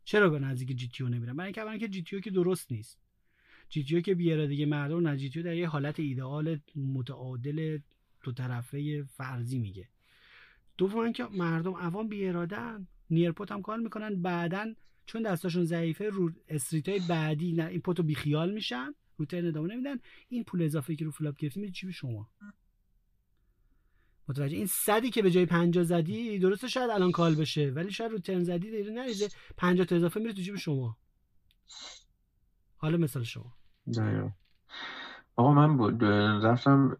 چرا 0.04 0.30
به 0.30 0.40
نزدیک 0.40 0.78
GTO 0.78 1.10
نمیرن؟ 1.10 1.36
برای 1.36 1.54
اینکه 1.58 1.78
که 1.80 1.88
GTO 1.88 2.22
که 2.22 2.32
درست 2.32 2.72
نیست. 2.72 3.00
GTO 3.70 4.02
که 4.02 4.16
بیاره 4.16 4.48
دیگه 4.48 4.66
مردم 4.66 5.08
نه 5.08 5.18
GTO 5.18 5.46
در 5.46 5.56
یه 5.56 5.68
حالت 5.68 6.00
ایدئال 6.00 6.60
متعادل 6.76 7.80
دو 8.24 8.32
طرفه 8.32 9.04
فرضی 9.04 9.60
میگه. 9.60 9.88
دوم 10.78 11.14
که 11.14 11.24
مردم 11.24 11.74
عوام 11.74 12.08
بی 12.08 12.28
ارادن 12.28 12.88
near 13.10 13.34
pot 13.34 13.52
هم 13.52 13.62
کار 13.62 13.80
می‌کنن. 13.80 14.22
بعدن 14.22 14.76
چون 15.06 15.22
دستاشون 15.22 15.64
ضعیفه 15.64 16.10
رو 16.10 16.32
street 16.50 16.90
های 16.90 17.02
بعدی 17.10 17.54
نه 17.54 17.66
این 17.66 17.82
pot 17.82 17.98
و 17.98 18.04
بیخیال 18.04 18.54
میشن 18.54 18.94
رو 19.18 19.26
turn 19.26 19.48
ادامه 19.48 19.74
نمیدن. 19.74 20.00
این 20.30 20.44
پول 20.44 20.62
اضافه 20.62 20.96
که 20.96 21.06
رو 21.06 21.12
flop 21.12 21.38
گرفتی 21.38 21.72
چی 21.72 21.86
به 21.86 21.92
شما؟ 21.92 22.30
متوجه. 24.30 24.58
این 24.58 24.68
صدی 24.68 25.10
که 25.10 25.22
به 25.22 25.32
جای 25.32 25.46
50 25.46 25.84
زدی 25.84 26.40
درسته 26.40 26.68
شاید 26.68 26.90
الان 26.90 27.12
call 27.12 27.36
بشه 27.36 27.72
ولی 27.76 27.92
شاید 27.92 28.12
رو 28.12 28.18
turn 28.18 28.44
زدی 28.44 28.72
دیگه 28.72 28.92
نریزه 28.92 29.30
50 29.58 29.86
تا 29.86 29.96
اضافه 29.96 30.20
میره 30.20 30.34
تو 30.34 30.42
جیب 30.42 30.56
شما. 30.56 30.98
حالا 32.78 32.98
مثال 32.98 33.24
شما. 33.24 33.54
نه 33.88 34.34
آقا 35.36 35.54
من 35.54 35.78
بود 35.78 36.04
رفتم 36.46 36.98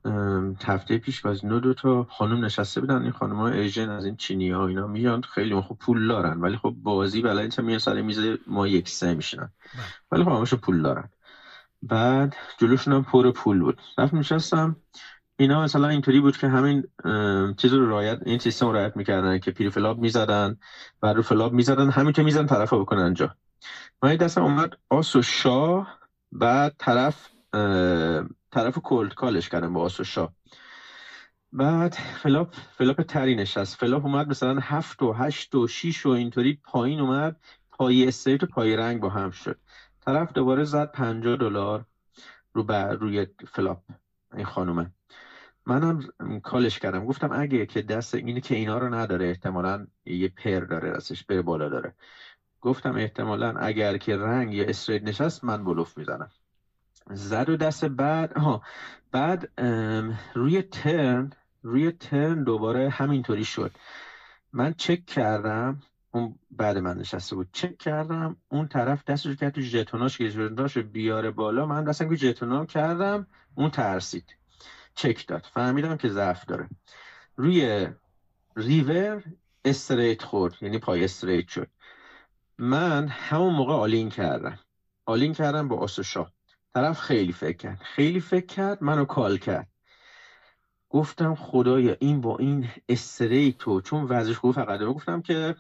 هفته 0.66 0.98
پیش 0.98 1.22
کازینو 1.22 1.60
دو 1.60 1.74
تا 1.74 2.04
خانم 2.04 2.46
نشسته 2.46 2.82
بودن. 2.82 3.02
این 3.02 3.12
خانم 3.12 3.36
ها 3.36 3.48
Asian 3.48 3.90
از 3.90 4.06
این 4.06 4.16
چینی 4.16 4.50
ها 4.50 4.68
اینا 4.68 4.88
میان. 4.88 5.22
خیلی 5.22 5.62
خوب 5.62 5.78
پول 5.78 6.08
دارن 6.08 6.42
ولی 6.42 6.58
خب 6.58 6.76
بازی 6.78 7.22
بلایی 7.22 7.50
تا 7.50 7.62
میان 7.62 7.80
سر 7.80 8.02
میز 8.02 8.20
ما 8.48 8.68
یک 8.68 8.90
سه 8.90 9.14
میشینن 9.14 9.52
بله. 9.74 9.84
ولی 10.12 10.24
خب 10.24 10.30
همشون 10.30 10.60
پول 10.60 10.82
دارن. 10.82 11.10
بعد 11.82 12.36
جلوشون 12.58 12.94
هم 12.94 13.04
پر 13.04 13.32
پول 13.32 13.60
بود. 13.60 13.82
رفت 13.98 14.14
نشستم. 14.14 14.76
اینا 15.36 15.64
مثلا 15.64 15.88
اینطوری 15.88 16.20
بود 16.20 16.38
که 16.38 16.48
همین 16.48 16.84
چیز 17.58 17.74
رو 17.74 17.90
رعایت 17.90 18.20
این 18.26 18.38
سیستم 18.38 18.66
رو 18.66 18.72
رعایت 18.72 18.96
می‌کردن 18.96 19.38
که 19.38 19.52
preflop 19.52 19.98
می‌زدن 19.98 20.56
و 21.02 21.14
رو 21.14 21.22
flop 21.22 21.54
می‌زدن 21.54 21.90
همین 21.90 22.12
که 22.12 22.22
می‌زدن 22.22 22.46
طرف 22.46 22.70
رو 22.70 22.80
بکنن 22.80 23.14
جا. 23.14 23.36
من 24.04 24.16
دستم 24.16 24.42
اومد 24.44 24.74
آس 24.90 25.16
و 25.16 25.22
شاه 25.22 26.00
بعد 26.32 26.74
طرف 26.78 27.30
طرف 28.52 28.78
cold 28.84 29.14
call 29.14 29.38
ش 29.38 29.50
کردم 29.50 29.74
با 29.74 29.82
آس 29.82 30.00
و 30.00 30.04
شاه. 30.04 30.34
بعد 31.52 31.94
flop 31.94 32.56
flop 32.56 33.02
تری 33.02 33.36
نشست. 33.36 33.76
flop 33.76 34.06
اومد 34.06 34.28
مثلا 34.28 34.60
هفت 34.62 35.02
و 35.02 35.12
هشت 35.12 35.56
و 35.56 35.68
شیش 35.68 36.06
و 36.06 36.10
اینطوری 36.10 36.54
پایین 36.64 37.00
اومد 37.00 37.36
پای 37.72 38.08
straight 38.08 38.44
و 38.44 38.46
پای 38.46 38.76
رنگ 38.76 39.02
با 39.02 39.10
هم 39.10 39.30
شد. 39.30 39.56
طرف 40.06 40.34
دوباره 40.34 40.64
زد 40.64 40.92
پنجاه 40.92 41.36
دلار 41.36 41.86
رو 42.54 42.64
روی 43.00 43.26
flop 43.48 43.82
این 44.36 44.46
خانومه. 44.46 44.92
منم 45.66 46.00
call 46.44 46.68
ش 46.68 46.80
کردم. 46.80 47.06
گفتم 47.06 47.30
اگه 47.32 47.66
که 47.66 47.82
دست 47.82 48.16
اینه 48.16 48.40
که 48.40 48.56
اینا 48.56 48.78
رو 48.78 48.94
نداره 48.94 49.26
احتمالا 49.26 49.88
یه 50.06 50.28
pair 50.28 50.60
داره 50.60 50.92
راستش 50.92 51.24
بره 51.24 51.42
بالا 51.42 51.70
داره. 51.70 51.94
گفتم 52.62 52.96
احتمالا 52.96 53.54
اگر 53.60 53.98
که 53.98 54.18
رنگ 54.18 54.54
یا 54.54 54.66
straight 54.66 55.04
نشست 55.04 55.44
من 55.44 55.64
بلوف 55.64 55.98
می‌زنم. 55.98 56.30
زد 57.10 57.50
و 57.50 57.56
دست 57.56 57.86
بعد 57.86 58.38
ها 58.38 58.62
بعد 59.12 59.62
روی 60.34 60.62
turn 60.62 61.30
روی 61.62 61.92
turn 61.92 62.44
دوباره 62.44 62.90
همینطوری 62.90 63.44
شد. 63.44 63.72
من 64.54 64.74
چک 64.78 65.06
کردم 65.06 65.82
اون 66.12 66.40
بعد 66.52 66.78
من 66.78 66.98
نشسته 66.98 67.36
بود. 67.36 67.48
چک 67.52 67.78
کردم 67.78 68.36
اون 68.50 68.68
طرف 68.68 69.04
دستش 69.04 69.36
کرد 69.36 69.54
تو 69.54 69.62
ژتوناش 69.62 70.18
که 70.18 70.30
ژتوناش 70.30 70.78
بیاره 70.78 71.32
بالا. 71.32 71.66
من 71.66 71.84
دستم 71.84 72.10
که 72.10 72.16
ژتونام 72.16 72.66
کردم 72.66 73.28
اون 73.56 73.70
ترسید. 73.70 74.36
چک 74.96 75.28
داد. 75.28 75.48
فهمیدم 75.54 75.98
که 75.98 76.10
ضعف 76.10 76.46
داره. 76.46 76.70
روی 77.36 77.88
river 78.56 79.24
straight 79.66 80.24
خورد. 80.24 80.54
یعنی 80.62 80.78
پای 80.78 81.04
straight 81.04 81.48
شد. 81.48 81.68
من 82.58 83.08
همون 83.08 83.54
موقع 83.54 83.74
all-in 83.74 84.10
کردم. 84.10 84.60
all-in 85.06 85.34
کردم 85.34 85.68
با 85.68 85.78
آس 85.78 85.93
و 85.93 86.01
شاه. 86.01 86.32
طرف 86.74 87.00
خیلی 87.00 87.32
فکر 87.32 87.58
کرد. 87.58 87.82
خیلی 87.82 88.20
فکر 88.20 88.46
کرد 88.46 88.84
منو 88.84 89.06
call 89.06 89.38
کرد. 89.38 89.68
گفتم 90.90 91.36
خدایا 91.36 91.96
این 92.00 92.22
با 92.22 92.38
این 92.38 92.70
استریتو 92.90 93.82
چون 93.82 94.04
ورزش 94.04 94.38
خوب 94.38 94.52
فقط 94.56 94.80
گفتم 94.82 95.22
که 95.22 95.56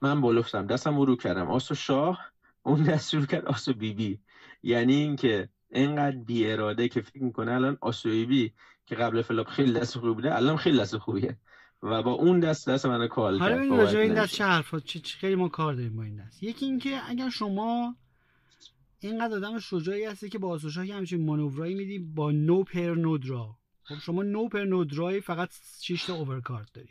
من 0.00 0.20
بالفتم 0.20 0.66
دستم 0.66 1.00
رو 1.00 1.16
کردم. 1.16 1.50
آسو 1.50 1.74
شاه 1.74 2.32
اون 2.62 2.82
دست 2.82 3.10
شروع 3.10 3.26
کرد 3.26 3.44
آسو 3.44 3.72
بی 3.72 3.94
بی 3.94 4.20
یعنی 4.62 4.94
اینکه 4.94 5.48
اینقدر 5.74 6.16
بی 6.16 6.50
اراده 6.50 6.88
که 6.88 7.00
فکر 7.00 7.22
می‌کنه 7.22 7.52
الان 7.52 7.78
آسو 7.80 8.08
بی 8.08 8.52
که 8.86 8.94
قبل 8.94 9.22
فلاپ 9.22 9.48
خیلی 9.48 9.72
دست 9.72 9.98
خوبی 9.98 10.14
بوده 10.14 10.36
الان 10.36 10.56
خیلی 10.56 10.78
دست 10.78 10.98
خوبیه. 10.98 11.36
و 11.82 12.02
با 12.02 12.12
اون 12.12 12.40
دست 12.40 12.68
دست 12.68 12.86
من 12.86 13.08
کال 13.08 13.38
کرد 13.38 13.68
حالا 13.68 14.00
این 14.00 14.14
دست 14.14 14.34
چه 14.34 14.44
حرفات 14.44 14.84
چه 14.84 15.18
خیلی 15.18 15.34
ما 15.34 15.48
کار 15.48 15.74
داریم 15.74 15.96
با 15.96 16.02
این 16.02 16.16
دست. 16.16 16.42
یکی 16.42 16.66
اینکه 16.66 17.00
اگر 17.08 17.30
شما 17.30 17.96
اینقدر 19.00 19.36
آدم 19.36 19.58
شجاعی 19.58 20.04
هستی 20.04 20.28
که 20.28 20.38
با 20.38 20.48
آسوشا 20.48 20.86
که 20.86 20.94
همچین 20.94 21.24
مانورایی 21.24 21.74
میدی 21.74 21.98
با 21.98 22.30
نو 22.30 22.62
پر 22.62 22.94
نو 22.94 23.18
درا. 23.18 23.56
خب 23.82 23.94
شما 23.98 24.22
no 24.22 24.48
pair 24.48 24.64
no 24.64 24.84
draw 24.84 25.13
ی 25.13 25.20
فقط 25.20 25.50
6 25.80 26.04
تا 26.04 26.14
overcard 26.14 26.70
داری. 26.74 26.88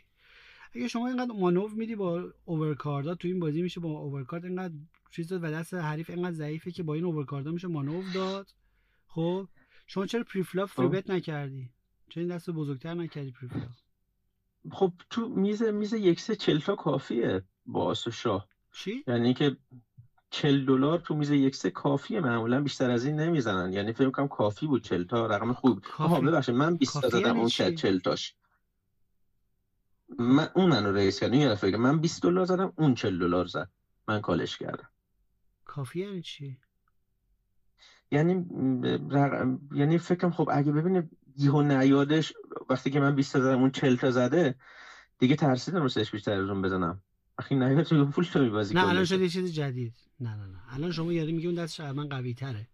اگه 0.74 0.88
شما 0.88 1.08
اینقدر 1.08 1.32
مانور 1.32 1.70
میدی 1.70 1.96
با 1.96 2.32
overcard 2.44 3.06
ا 3.06 3.14
تو 3.14 3.28
این 3.28 3.40
بازی 3.40 3.62
میشه 3.62 3.80
با 3.80 3.88
overcard 3.88 4.44
اینقدر 4.44 4.74
چیز 5.10 5.28
داد 5.28 5.44
و 5.44 5.50
دست 5.50 5.74
حریف 5.74 6.10
اینقدر 6.10 6.32
ضعیفه 6.32 6.70
که 6.70 6.82
با 6.82 6.94
این 6.94 7.04
overcard 7.04 7.45
ا 7.45 7.50
میشه 7.50 7.68
مانور 7.68 8.04
داد. 8.14 8.46
خب 9.14 9.48
شما 9.86 10.06
چرا 10.06 10.24
preflop 10.24 10.68
three-bet 10.68 11.10
نکردی؟ 11.10 11.70
چرا 12.08 12.20
این 12.20 12.36
دست 12.36 12.50
بزرگتر 12.50 12.94
نکردی 12.94 13.30
preflop 13.30 13.70
خب 14.72 14.92
تو 15.10 15.28
میز 15.28 15.62
میز 15.62 15.92
یک 15.92 16.20
سه 16.20 16.36
چلتا 16.36 16.76
کافیه 16.76 17.42
با 17.66 17.84
آس 17.84 18.08
شاه. 18.08 18.48
چی؟ 18.72 19.04
یعنی 19.06 19.34
که 19.34 19.56
40 20.30 20.66
دلار 20.66 20.98
تو 20.98 21.14
میز 21.14 21.30
یک 21.30 21.56
سه 21.56 21.70
کافیه 21.70 22.20
معمولا 22.20 22.62
بیشتر 22.62 22.90
از 22.90 23.04
این 23.04 23.20
نمی‌زنن. 23.20 23.72
یعنی 23.72 23.92
فکر 23.92 24.10
کنم 24.10 24.28
کافی 24.28 24.66
بود 24.66 24.84
40 24.84 25.04
تا 25.04 25.26
رقم 25.26 25.52
خوب. 25.52 25.84
ها 25.84 26.20
ببخشید 26.20 26.54
من 26.54 26.76
20 26.76 27.00
تا 27.00 27.08
زدم 27.08 27.20
یعنی 27.20 27.38
اون 27.38 27.48
40 27.48 27.98
تاش. 27.98 28.34
من 30.18 30.48
اون 30.54 30.70
منو 30.70 30.92
رئیس 30.92 31.20
کردم 31.20 31.34
یه 31.34 31.48
دفعه 31.48 31.76
من 31.76 32.00
20 32.00 32.22
دلار 32.22 32.44
زدم 32.44 32.72
اون 32.76 32.94
40 32.94 33.18
دلار 33.18 33.46
زد. 33.46 33.70
من 34.08 34.20
کالش 34.20 34.58
کردم. 34.58 34.88
کافی 35.64 36.00
یعنی 36.00 36.22
چی؟ 36.22 36.58
یعنی 38.10 38.46
رقم... 39.10 39.58
یعنی 39.72 39.98
فکرم 39.98 40.30
خب 40.30 40.48
اگه 40.52 40.72
ببینه 40.72 41.08
یهو 41.36 41.62
نیادش 41.62 42.32
وقتی 42.70 42.90
که 42.90 43.00
من 43.00 43.14
20 43.14 43.32
تا 43.32 43.40
زدم 43.40 43.60
اون 43.60 43.70
40 43.70 43.96
تا 43.96 44.10
زده 44.10 44.54
دیگه 45.18 45.34
ترسیدم 45.34 45.82
رو 45.82 45.88
بیشتر 46.12 46.32
از 46.40 46.48
اون 46.48 46.62
بزنم. 46.62 47.02
اخی 47.38 47.54
نه 47.54 47.82
تو 47.82 48.04
پول 48.04 48.24
تو 48.24 48.38
میبازی 48.38 48.74
نه 48.74 48.88
الان 48.88 49.04
شده 49.04 49.22
یه 49.22 49.28
چیز 49.28 49.52
جدید. 49.52 49.94
نه 50.20 50.34
نه 50.34 50.46
نه. 50.46 50.58
الان 50.68 50.90
شما 50.90 51.12
یاری 51.12 51.32
میگی 51.32 51.46
اون 51.46 51.54
دست 51.54 51.80
من 51.80 52.08
قوی 52.08 52.34
تره 52.34 52.66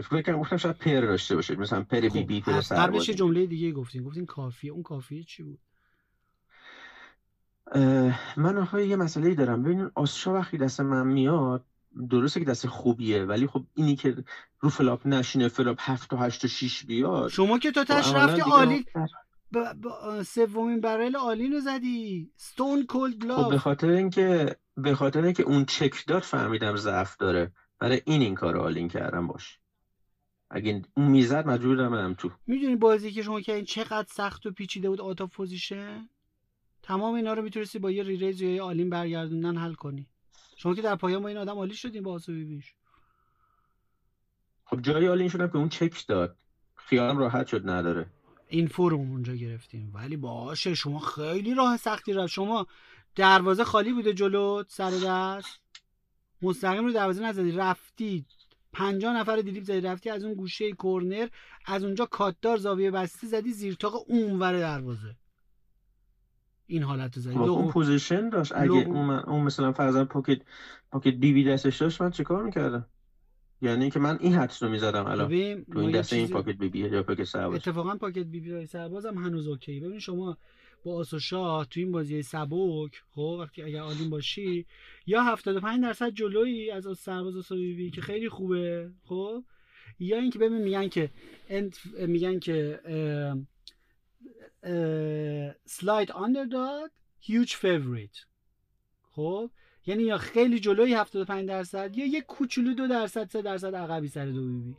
فکر 0.00 0.22
کنم 0.22 0.40
گفتم 0.40 0.56
شاید 0.56 0.78
پر 0.78 1.00
داشته 1.00 1.34
باشه. 1.34 1.56
مثلا 1.56 1.82
پر 1.82 2.00
بی 2.00 2.24
بی 2.24 2.40
پر 2.40 2.60
سر 2.60 2.76
قبلش 2.76 3.10
جمله 3.10 3.46
دیگه 3.46 3.72
گفتین. 3.72 4.02
گفتین 4.02 4.26
کافیه. 4.26 4.72
اون 4.72 4.82
کافیه 4.82 5.22
چی 5.22 5.42
بود؟ 5.42 5.60
من 8.36 8.58
آخه 8.58 8.86
یه 8.86 8.96
مسئله 8.96 9.34
دارم. 9.34 9.62
ببینین 9.62 9.90
آس 9.94 10.09
شاه 10.09 10.32
وقتی 10.32 10.56
دست 10.58 10.80
من 10.80 11.06
میاد 11.06 11.66
درسته 12.10 12.40
که 12.40 12.46
دست 12.46 12.66
خوبیه 12.66 13.24
ولی 13.24 13.46
خب 13.46 13.64
اینی 13.74 13.96
که 13.96 14.24
رو 14.60 14.68
flop 14.68 15.06
نشینه 15.06 15.48
flop 15.48 15.76
هفت 15.80 16.12
و 16.12 16.16
هشت 16.16 16.44
و 16.44 16.48
شیش 16.48 16.84
بیاد. 16.84 17.28
شما 17.28 17.58
که 17.58 17.70
تو 17.70 17.84
تهش 17.84 18.12
رفتی 18.14 18.40
all-in 18.40 18.84
سومین 20.26 20.80
barrel 20.80 21.16
all-in 21.16 21.52
رو 21.52 21.60
زدی. 21.60 22.30
stone 22.36 22.86
cold 22.86 23.18
bluff 23.18 23.44
خب 23.44 23.50
به 23.50 23.58
خاطر 23.58 23.88
اینکه 23.88 24.56
به 24.76 24.94
خاطر 24.94 25.24
اینکه 25.24 25.42
اون 25.42 25.64
چک 25.64 26.06
داد 26.06 26.22
فهمیدم 26.22 26.76
ضعف 26.76 27.16
داره. 27.16 27.52
برای 27.78 28.02
این 28.04 28.22
این 28.22 28.34
کار 28.34 28.56
all-in 28.56 28.88
کردم 28.88 29.26
باهاش. 29.26 29.58
اگه 30.50 30.82
اون 30.96 31.06
می‌زد 31.06 31.46
مجبور 31.46 31.88
برم 31.88 32.14
تو. 32.14 32.30
می‌دونی 32.46 32.76
بازی 32.76 33.12
که 33.12 33.22
شما 33.22 33.40
کردین 33.40 33.64
چقدر 33.64 34.06
سخت 34.10 34.46
و 34.46 34.50
پیچیده 34.50 34.88
بود 34.88 35.00
آتا 35.00 35.26
پوزیشن 35.26 36.08
تمام 36.82 37.14
اینا 37.14 37.32
رو 37.32 37.42
می‌تونستی 37.42 37.78
با 37.78 37.90
یه 37.90 38.02
ریریز 38.02 38.40
یا 38.40 38.50
یه 38.50 38.62
آلین 38.62 38.90
برگردوندن 38.90 39.56
حل 39.56 39.74
کنی. 39.74 40.08
شما 40.56 40.74
که 40.74 40.82
در 40.82 40.96
پایان 40.96 41.22
با 41.22 41.28
این 41.28 41.36
آدم 41.36 41.54
عالی 41.54 41.74
شدین 41.74 42.02
با 42.02 42.12
آسو 42.12 42.32
بیش. 42.32 42.74
خب 44.64 44.80
جای 44.80 45.08
آلین 45.08 45.28
شدم 45.28 45.48
که 45.48 45.56
اون 45.56 45.68
چک 45.68 46.06
داد. 46.06 46.36
خیالم 46.74 47.18
راحت 47.18 47.46
شد 47.46 47.68
نداره. 47.68 48.06
این 48.48 48.66
فرم 48.66 49.00
اونجا 49.00 49.34
گرفتیم. 49.34 49.90
ولی 49.94 50.16
باشه 50.16 50.74
شما 50.74 50.98
خیلی 50.98 51.54
راه 51.54 51.76
سختی 51.76 52.12
رفت. 52.12 52.32
شما 52.32 52.66
دروازه 53.14 53.64
خالی 53.64 53.92
بوده 53.92 54.14
جلو 54.14 54.62
سر 54.68 54.90
دست؟ 54.90 55.60
مستقیم 56.42 56.84
رو 56.84 56.92
دروازه 56.92 57.22
نزدی. 57.24 57.52
رفتی. 57.52 58.24
پنجاه 58.72 59.16
نفر 59.16 59.36
دیدیم 59.36 59.64
زدی. 59.64 59.80
رفتی 59.80 60.10
از 60.10 60.24
اون 60.24 60.34
گوشه 60.34 60.72
کورنر 60.72 61.28
از 61.66 61.84
اونجا 61.84 62.06
کاتدار 62.06 62.56
زاویه 62.56 62.90
بسته 62.90 63.26
زدی 63.26 63.52
زیر 63.52 63.74
تاق 63.74 63.94
اونور 64.10 64.58
دروازه. 64.58 65.16
این 66.66 66.82
حالت 66.82 67.16
رو 67.16 67.22
زدی. 67.22 67.36
اون 67.36 67.70
position 67.70 68.28
داشت. 68.28 68.52
اگه 68.56 68.72
اون, 68.72 69.10
اون 69.10 69.42
مثلا 69.42 69.72
فرضاً 69.72 70.04
pocket 70.04 70.40
pocket 70.90 71.14
بی 71.14 71.32
بی 71.32 71.44
دستش 71.44 71.76
داشت 71.76 72.02
من 72.02 72.10
چیکار 72.10 72.44
می‌کردم؟ 72.44 72.86
یعنی 73.62 73.90
که 73.90 73.98
من 73.98 74.18
این 74.20 74.34
حدس 74.34 74.62
رو 74.62 74.68
می‌زدم 74.68 75.06
الان. 75.06 75.28
تو 75.72 75.78
این 75.78 75.90
دسته 75.90 76.16
این 76.16 76.28
pocket 76.28 76.58
بی 76.58 76.68
بی 76.68 76.78
یا 76.78 77.02
pocket 77.02 77.24
سرباز. 77.24 77.56
اتفاقا 77.56 77.96
pocket 77.96 78.24
بی 78.24 78.40
بی 78.40 78.66
سرباز 78.66 79.06
هم 79.06 79.14
هنوز 79.14 79.48
okay 79.48 79.80
ببین 79.80 79.98
شما 79.98 80.38
با 80.84 80.94
آس 80.94 81.14
و 81.14 81.18
شاه 81.18 81.64
تو 81.64 81.80
این 81.80 81.92
بازی 81.92 82.22
سبک 82.22 83.02
خب 83.10 83.36
وقتی 83.40 83.62
اگر 83.62 83.80
all-in 83.80 84.06
م 84.06 84.10
باشی 84.10 84.66
یا 85.06 85.22
75 85.22 85.82
درصد 85.82 86.10
جلویی 86.10 86.70
از 86.70 86.86
آس 86.86 87.00
سرباز 87.00 87.36
آس 87.36 87.52
بی 87.52 87.74
بی 87.74 87.90
که 87.90 88.00
خیلی 88.00 88.28
خوبه 88.28 88.90
خب 89.04 89.44
یا 89.98 90.18
اینکه 90.18 90.38
ببین 90.38 90.62
میگن 90.62 90.88
که 90.88 91.10
میگن 92.06 92.38
که 92.38 92.80
slight 95.64 96.12
underdog 96.12 96.90
huge 97.20 97.54
favorite 97.54 98.16
خب 99.10 99.50
یعنی 99.86 100.02
یا 100.02 100.18
خیلی 100.18 100.60
جلوی 100.60 100.94
75 100.94 101.48
درصد 101.48 101.98
یا 101.98 102.06
یه 102.06 102.20
کوچولو 102.20 102.74
دو 102.74 102.86
درصد 102.88 103.28
سه 103.28 103.42
درصد 103.42 103.74
عقبی 103.74 104.08
سر 104.08 104.26
دو 104.26 104.46
بی 104.46 104.58
بی 104.60 104.74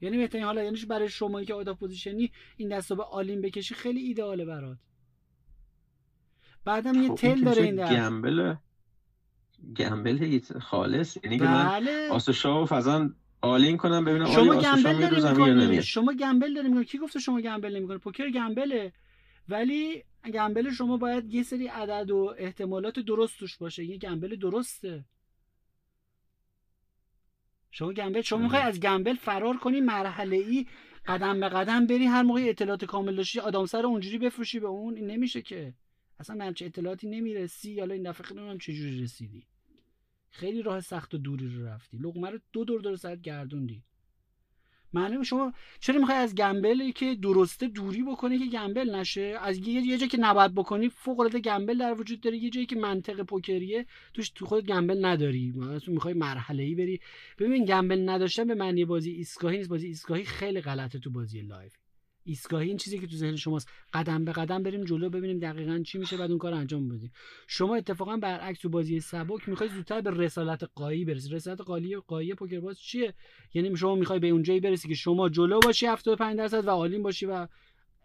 یعنی 0.00 0.16
بهترین 0.16 0.44
حالا 0.44 0.62
یعنی 0.62 0.84
برای 0.88 1.08
شما 1.08 1.44
که 1.44 1.54
out 1.54 1.74
of 1.74 1.85
position 1.85 2.27
ی 2.27 2.32
این 2.56 2.68
دستو 2.68 2.96
به 2.96 3.04
all-in 3.04 3.40
بکشی 3.40 3.74
خیلی 3.74 4.00
ایدئاله 4.00 4.44
برات. 4.44 4.78
بعدم 6.64 7.02
یه 7.02 7.08
خب 7.08 7.14
tell 7.14 7.44
داره 7.44 7.62
این 7.62 7.76
دست 7.76 7.92
gamble 7.92 8.54
gamble 9.76 10.40
خالص. 10.60 11.16
یعنی 11.24 11.38
بله. 11.38 12.12
من 12.12 12.18
شاه 12.18 12.62
و 12.62 12.66
فزان 12.66 13.16
all-in 13.40 13.76
کنم 13.76 14.04
ببینم 14.04 14.26
شما 14.26 14.54
gamble 14.54 15.08
داری 15.08 15.82
شما 15.82 16.12
gamble 16.12 16.54
داری 16.54 16.84
کی 16.84 16.98
گفته 16.98 17.20
شما 17.20 17.40
gamble 17.40 17.76
نمی‌کنه 17.76 17.98
پوکر 17.98 18.30
gamble 18.30 18.76
ه. 18.76 18.92
ولی 19.48 20.04
gamble 20.34 20.70
شما 20.70 20.96
باید 20.96 21.34
یه 21.34 21.42
سری 21.42 21.66
عدد 21.66 22.10
و 22.10 22.34
احتمالات 22.38 22.98
درست 22.98 23.38
توش 23.38 23.56
باشه. 23.56 23.84
یه 23.84 23.98
gamble 23.98 24.36
درسته. 24.36 25.04
شما 27.70 27.92
gamble 27.92 28.20
شما 28.20 28.38
می‌خوای 28.38 28.62
از 28.62 28.80
gamble 28.80 29.14
فرار 29.14 29.56
کنی 29.56 29.80
مرحله 29.80 30.36
ای 30.36 30.66
قدم 31.06 31.40
به 31.40 31.48
قدم 31.48 31.86
بری 31.86 32.04
هر 32.04 32.22
موقع 32.22 32.44
اطلاعات 32.48 32.84
کامل 32.84 33.16
داشتی 33.16 33.40
آدم 33.40 33.66
سر 33.66 33.86
اونجوری 33.86 34.18
بفروشی 34.18 34.60
به 34.60 34.66
اون. 34.66 34.96
این 34.96 35.06
نمیشه 35.06 35.42
که. 35.42 35.74
اصلا 36.20 36.36
من 36.36 36.54
چه 36.54 36.66
اطلاعاتی 36.66 37.08
نمی‌رسی. 37.08 37.80
حالا 37.80 37.94
این 37.94 38.10
دفعه 38.10 38.26
خیلی 38.26 38.58
چه 38.58 38.72
جوری 38.72 39.02
رسیدی. 39.02 39.46
خیلی 40.30 40.62
راه 40.62 40.80
سخت 40.80 41.14
و 41.14 41.18
دوری 41.18 41.48
رو 41.48 41.66
رفتی. 41.66 41.96
لقمه 41.96 42.30
رو 42.30 42.38
دو 42.52 42.64
دور 42.64 42.80
دور 42.80 42.96
ساعت 42.96 43.22
گردوندی 43.22 43.82
معلومه 44.92 45.24
شما 45.24 45.52
چرا 45.80 45.98
می‌خوای 45.98 46.18
از 46.18 46.34
gamble 46.34 46.90
که 46.90 47.14
درسته 47.14 47.68
دوری 47.68 48.02
بکنی 48.02 48.38
که 48.38 48.46
gamble 48.46 48.94
نشه؟ 48.94 49.38
از 49.40 49.58
یه, 49.58 49.98
جایی 49.98 50.10
که 50.10 50.18
نباید 50.20 50.54
بکنی 50.54 50.88
فوق 50.88 51.20
العاده 51.20 51.40
gamble 51.40 51.78
در 51.78 52.00
وجود 52.00 52.20
داره 52.20 52.36
یه 52.36 52.50
جایی 52.50 52.66
که 52.66 52.76
منطق 52.76 53.22
پوکریه 53.22 53.86
توش 54.14 54.30
تو 54.30 54.46
خود 54.46 54.66
gamble 54.66 55.04
نداری. 55.04 55.52
مثلا 55.52 55.94
می‌خوای 55.94 56.14
مرحله 56.14 56.62
ای 56.62 56.74
بری. 56.74 57.00
ببین 57.38 57.64
gamble 57.64 58.08
نداشتن 58.08 58.44
به 58.44 58.54
معنی 58.54 58.84
بازی 58.84 59.10
ایستگاهی 59.10 59.56
نیست. 59.56 59.68
بازی 59.68 59.86
ایستگاهی 59.86 60.24
خیلی 60.24 60.60
غلطه 60.60 60.98
تو 60.98 61.10
بازی 61.10 61.40
live 61.40 61.70
ایستگاهی 62.28 62.68
این 62.68 62.76
چیزی 62.76 62.98
که 62.98 63.06
تو 63.06 63.16
ذهن 63.16 63.36
شماست. 63.36 63.68
قدم 63.92 64.24
به 64.24 64.32
قدم 64.32 64.62
بریم 64.62 64.84
جلو 64.84 65.10
ببینیم 65.10 65.38
دقیقا 65.38 65.82
چی 65.86 65.98
میشه 65.98 66.16
بعد 66.16 66.30
اون 66.30 66.38
کار 66.38 66.54
انجام 66.54 66.88
بدیم. 66.88 67.12
شما 67.46 67.76
اتفاقا 67.76 68.16
برعکس 68.16 68.60
تو 68.60 68.68
بازی 68.68 69.00
سبک 69.00 69.48
می‌خوای 69.48 69.68
زودتر 69.68 70.00
به 70.00 70.10
رسالت 70.10 70.70
قایی 70.74 71.04
برسی. 71.04 71.30
رسالت 71.30 71.60
قایی 71.60 71.96
قایی 71.96 72.34
پوکر 72.34 72.60
باز 72.60 72.80
چیه؟ 72.80 73.14
یعنی 73.54 73.76
شما 73.76 73.94
می‌خوای 73.94 74.18
به 74.18 74.28
اونجایی 74.28 74.60
برسی 74.60 74.88
که 74.88 74.94
شما 74.94 75.28
جلو 75.28 75.60
باشی 75.60 75.86
75 75.86 76.36
درصد 76.36 76.66
و 76.66 76.70
عالیم 76.70 77.02
باشی 77.02 77.26
و 77.26 77.48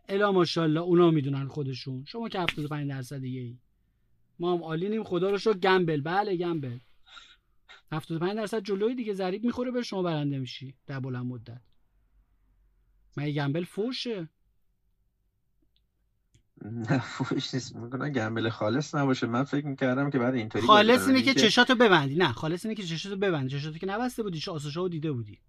الا 0.10 0.32
ماشاءالله 0.32 0.80
اونا 0.80 1.12
می‌دونن 1.12 1.48
خودشون. 1.48 2.06
شما 2.08 2.30
که 2.30 2.40
75 2.40 2.90
درصد 2.90 3.24
ای 3.24 3.58
ما 4.40 4.54
هم 4.54 4.64
عالینیم 4.64 5.04
خدا 5.04 5.30
رو 5.30 5.38
شو 5.38 5.54
گمبل. 5.54 6.02
بله 6.02 6.36
گمبل. 6.36 6.78
75 7.92 8.36
درصد 8.36 8.64
جلوی 8.64 8.96
دیگه 8.96 9.14
ضریب 9.14 9.44
می‌خوره 9.44 9.72
به 9.72 9.82
شما 9.82 10.04
برنده 10.04 10.40
میشی. 10.40 10.76
در 10.88 11.00
بلند 11.00 11.26
مدت. 11.26 11.73
مگه 13.17 13.34
gamble 13.34 13.63
فوشه؟ 13.63 14.30
نه 16.62 16.99
فوش 16.99 17.54
نیست. 17.54 17.76
می‌کنن 17.76 18.12
gamble 18.12 18.50
خالص 18.49 18.95
نباشه. 18.95 19.28
من 19.28 19.43
فکر 19.43 19.65
می‌کردم 19.65 20.10
که 20.10 20.19
بعد 20.19 20.34
اینطوری 20.34 20.65
خالص 20.65 21.08
اینه 21.08 21.21
که 21.21 21.34
چشاتو 21.34 21.76
ببندی. 21.76 22.15
نه 22.15 22.34
خالص 22.34 22.65
اینه 22.65 22.76
که 22.76 22.84
چشاتو 22.84 23.15
ببندی. 23.15 23.49
چشاتو 23.49 23.78
که 23.78 23.86
نبسته 23.86 24.23
بودی 24.23 24.39
چه 24.39 24.52
آسوشا 24.52 24.88
دیده 24.88 25.12
بودی. 25.12 25.39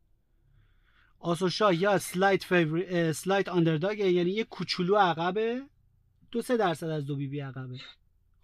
آسوشا 1.18 1.72
یا 1.72 1.98
slight 1.98 2.44
favorite 2.44 3.12
slight 3.12 3.48
underdog 3.48 3.98
یعنی 3.98 4.30
یه 4.30 4.44
کوچولو 4.44 4.96
عقبه. 4.96 5.62
دو 6.30 6.42
سه 6.42 6.56
درصد 6.56 6.86
از 6.86 7.06
دو 7.06 7.16
بی 7.16 7.28
بی 7.28 7.40
عقبه. 7.40 7.80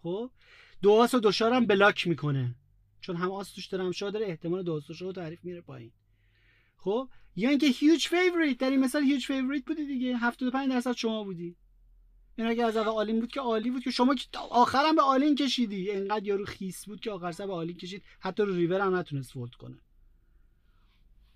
خب؟ 0.02 0.30
دو 0.82 0.92
آس 0.92 1.14
و 1.14 1.20
دو 1.20 1.30
هم 1.40 1.66
block 1.66 2.06
می‌کنه. 2.06 2.54
چون 3.00 3.16
هم 3.16 3.30
آس 3.30 3.52
توش 3.52 3.66
داره 3.66 3.84
هم 3.84 3.90
شاه 3.90 4.10
داره 4.10 4.26
احتمال 4.26 4.62
دو 4.62 4.74
آس 4.74 5.02
و 5.02 5.12
تعریف 5.12 5.44
میره 5.44 5.60
پایین. 5.60 5.92
خب؟ 6.76 7.08
یا 7.36 7.50
اینکه 7.50 7.66
huge 7.66 8.08
favorite 8.08 8.58
در 8.58 8.70
این 8.70 8.80
مثال 8.80 9.02
huge 9.02 9.26
favorite 9.26 9.64
بودی 9.64 9.86
دیگه. 9.86 10.16
75 10.16 10.70
درصد 10.70 10.92
شما 10.92 11.24
بودی. 11.24 11.56
این 12.36 12.46
اگه 12.46 12.64
از 12.64 12.76
اول 12.76 12.88
all-in 12.88 13.20
بود 13.20 13.32
که 13.32 13.40
عالی 13.40 13.70
بود 13.70 13.82
که 13.82 13.90
شما 13.90 14.14
آخرم 14.50 14.96
به 14.96 15.02
all-in 15.02 15.34
کشیدی. 15.34 15.90
انقدر 15.90 16.26
یارو 16.26 16.44
خیس 16.44 16.84
بود 16.84 17.00
که 17.00 17.10
آخر 17.10 17.32
سر 17.32 17.46
به 17.46 17.52
all-in 17.52 17.76
کشید. 17.76 18.02
حتی 18.20 18.42
رو 18.42 18.54
ریور 18.54 18.80
هم 18.80 18.96
نتونست 18.96 19.32
fold 19.32 19.54
کنه. 19.54 19.78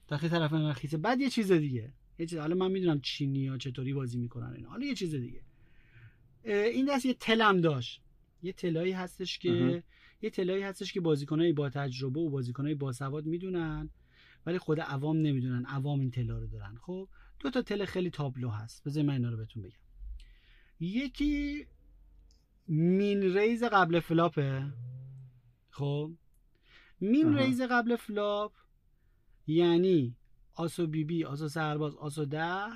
داخل 0.09 0.29
طرف 0.29 0.53
انقدر 0.53 0.73
خیسه. 0.73 0.97
بعد 0.97 1.21
یه 1.21 1.31
چیز 1.31 1.53
دیگه. 1.53 1.93
یه 2.19 2.27
چیز. 2.27 2.39
حالا 2.39 2.55
من 2.55 2.71
می‌دونم 2.71 3.01
چینی 3.01 3.47
ها 3.47 3.59
چطوری 3.59 3.93
بازی 3.93 4.19
می‌کنن 4.19 4.53
اینا. 4.57 4.69
حالا 4.69 4.87
یه 4.87 4.95
چیز 4.95 5.15
دیگه. 5.15 5.41
این 6.45 6.87
دست 6.87 7.07
یه 7.07 7.15
tell 7.15 7.52
م 7.52 7.61
داشت. 7.61 8.01
یه 8.43 8.53
tell 8.53 8.80
ایی 8.80 8.93
هستش 8.93 9.39
که 9.39 9.83
یه 10.23 10.31
tell 10.31 10.52
ایی 10.52 10.63
هستش 10.63 10.93
که 10.93 11.01
بازیکنای 11.01 11.53
با 11.53 11.71
تجربه 11.71 12.21
و 12.21 12.31
بازیکنای 12.31 12.75
با 12.75 12.93
سواد 12.93 13.27
می‌دونن. 13.27 13.91
ولی 14.47 14.59
خود 14.59 14.81
عوام 14.81 15.17
نمی‌دونن. 15.17 15.65
عوام 15.67 16.01
این 16.01 16.11
tell 16.11 16.33
ا 16.33 16.39
رو 16.39 16.47
دارن. 16.47 16.79
خب 16.83 17.09
دو 17.39 17.51
تا 17.51 17.63
tell 17.63 17.85
خیلی 17.85 18.11
تابلو 18.11 18.49
هست. 18.49 18.85
بذار 18.85 19.03
من 19.03 19.13
اینا 19.13 19.31
رو 19.31 19.37
بهتون 19.37 19.63
بگم. 19.63 19.79
یکی 20.81 21.67
min 22.69 23.23
raise 23.23 23.65
قبل 23.65 24.01
flop 24.01 24.59
ه 24.59 24.73
خب 25.71 26.13
min 27.01 27.37
raise 27.39 27.61
قبل 27.61 27.97
flop 27.97 28.53
یعنی 29.47 30.17
آسو 30.55 30.87
بی 30.87 31.05
بی 31.05 31.25
آسو 31.25 31.49
سرباز 31.49 31.97
آسو 31.97 32.25
ده. 32.25 32.67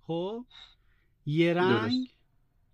خب 0.00 0.46
یه 1.26 1.54
رنگ. 1.54 2.08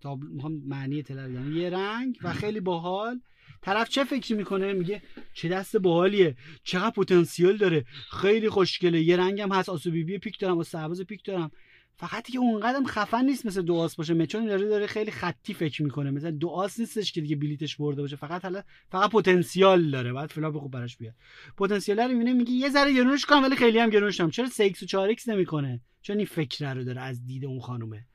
تا 0.00 0.14
می‌خوام 0.14 0.52
معنی 0.52 1.02
tell 1.02 1.30
یعنی 1.30 1.60
یه 1.60 1.70
رنگ 1.70 2.18
و 2.22 2.32
خیلی 2.32 2.60
باحال 2.60 3.20
طرف 3.66 3.88
چه 3.88 4.04
فکری 4.04 4.34
می‌کنه؟ 4.34 4.72
میگه 4.72 5.02
چه 5.34 5.48
دست 5.48 5.76
باحالیه. 5.76 6.36
چقدر 6.64 6.90
پتانسیل 6.90 7.56
داره. 7.56 7.84
خیلی 8.10 8.48
خوشگله. 8.48 9.00
یه 9.00 9.16
رنگم 9.16 9.52
هست. 9.52 9.68
آسو 9.68 9.90
بی 9.90 10.04
بی 10.04 10.18
پیک 10.18 10.38
دارم. 10.38 10.58
و 10.58 10.62
سرباز 10.62 11.00
پیک 11.00 11.24
دارم. 11.24 11.50
فقط 11.96 12.30
که 12.30 12.38
اونقدر 12.38 12.84
خفن 12.86 13.24
نیست 13.24 13.46
مثل 13.46 13.62
دواس 13.62 13.96
باشه. 13.96 14.14
مچون 14.14 14.46
داره 14.46 14.68
داره 14.68 14.86
خیلی 14.86 15.10
خطی 15.10 15.54
فکر 15.54 15.82
می‌کنه. 15.82 16.10
مثلا 16.10 16.30
دواس 16.30 16.80
نیستش 16.80 17.12
که 17.12 17.20
دیگه 17.20 17.36
بلیتش 17.36 17.76
برده 17.76 18.02
باشه. 18.02 18.16
فقط 18.16 18.42
حالا 18.42 18.62
فقط 18.90 19.10
پتانسیال 19.10 19.90
داره. 19.90 20.12
بعد 20.12 20.30
flop 20.30 20.58
خوب 20.58 20.72
براش 20.72 20.96
بیاد. 20.96 21.14
پتانسیال 21.56 22.00
رو 22.00 22.08
می‌بینه 22.08 22.32
میگه 22.32 22.52
یه 22.52 22.70
ذره 22.70 22.94
گرونش 22.94 23.24
کنم 23.24 23.42
ولی 23.42 23.56
خیلی 23.56 23.78
هم 23.78 23.90
گرونش 23.90 24.20
چرا 24.20 24.46
3 24.46 24.66
و 24.82 24.86
4 24.86 25.08
X 25.08 25.28
نمی‌کنه؟ 25.28 25.80
چون 26.02 26.16
این 26.16 26.26
فکر 26.26 26.74
رو 26.74 26.84
داره 26.84 27.00
از 27.00 27.26
دید 27.26 27.44
اون 27.44 27.60
خانومه. 27.60 28.06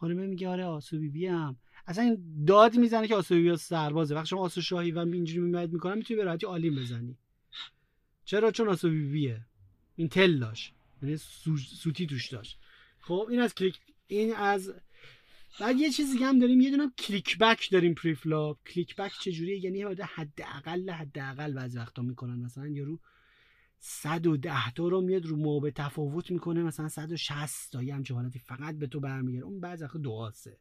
خانومه 0.00 0.26
میگه 0.26 0.48
آره 0.48 0.64
آسو 0.64 0.98
بی 0.98 1.08
بی 1.08 1.26
هم. 1.26 1.56
اصلا 1.86 2.04
این 2.04 2.44
داد 2.46 2.76
می‌زنه 2.76 3.08
که 3.08 3.16
آسو 3.16 3.56
سربازه. 3.56 4.14
وقتی 4.14 4.28
شما 4.28 4.40
آسو 4.40 4.60
شاهی 4.60 4.90
و 4.90 4.98
اینجوری 4.98 5.40
میمد 5.40 5.72
می‌کنن 5.72 5.94
می‌تونی 5.94 6.18
به 6.18 6.24
راحتی 6.24 6.46
عالی 6.46 6.70
بزنی. 6.70 7.18
چرا؟ 8.24 8.50
چون 8.50 8.68
آسو 8.68 8.90
بی 8.90 9.12
بیه 9.12 9.40
این 9.96 10.08
تل 10.08 10.38
داشت. 10.38 10.74
یعنی 11.02 11.16
سوتی 11.56 12.06
توش 12.06 12.28
داشت. 12.28 12.58
خب 13.00 13.26
این 13.30 13.40
از 13.40 13.54
کلیک 13.54 13.78
این 14.06 14.34
از 14.34 14.72
بعد 15.60 15.76
یه 15.76 15.90
چیزی 15.90 16.18
هم 16.18 16.38
داریم. 16.38 16.60
یه 16.60 16.70
دونه 16.70 16.92
کلیک 16.98 17.38
بک 17.38 17.70
داریم 17.70 17.94
پری 17.94 18.14
فلاپ. 18.14 18.58
کلیک 18.66 18.96
بک 18.96 19.12
چجوریه؟ 19.20 19.64
یعنی 19.64 19.82
حداقل 19.82 20.90
حداقل 20.90 21.52
بعضی 21.52 21.78
وقتا 21.78 22.02
می‌کنن. 22.02 22.38
مثلا 22.38 22.68
یارو 22.68 23.00
110 23.78 24.70
تا 24.70 24.88
رو 24.88 25.00
میاد 25.00 25.26
رو 25.26 25.36
موب 25.36 25.70
تفاوت 25.70 26.30
می‌کنه 26.30 26.62
مثلا 26.62 26.88
160 26.88 27.72
تا 27.72 27.82
یه 27.82 27.94
همچه 27.94 28.14
حالتی 28.14 28.38
فقط 28.38 28.74
به 28.74 28.86
تو 28.86 29.00
برمیگره 29.00 29.44
اون 29.44 29.60
بعضی 29.60 29.84
وقتا 29.84 29.98
دواسه 29.98 30.58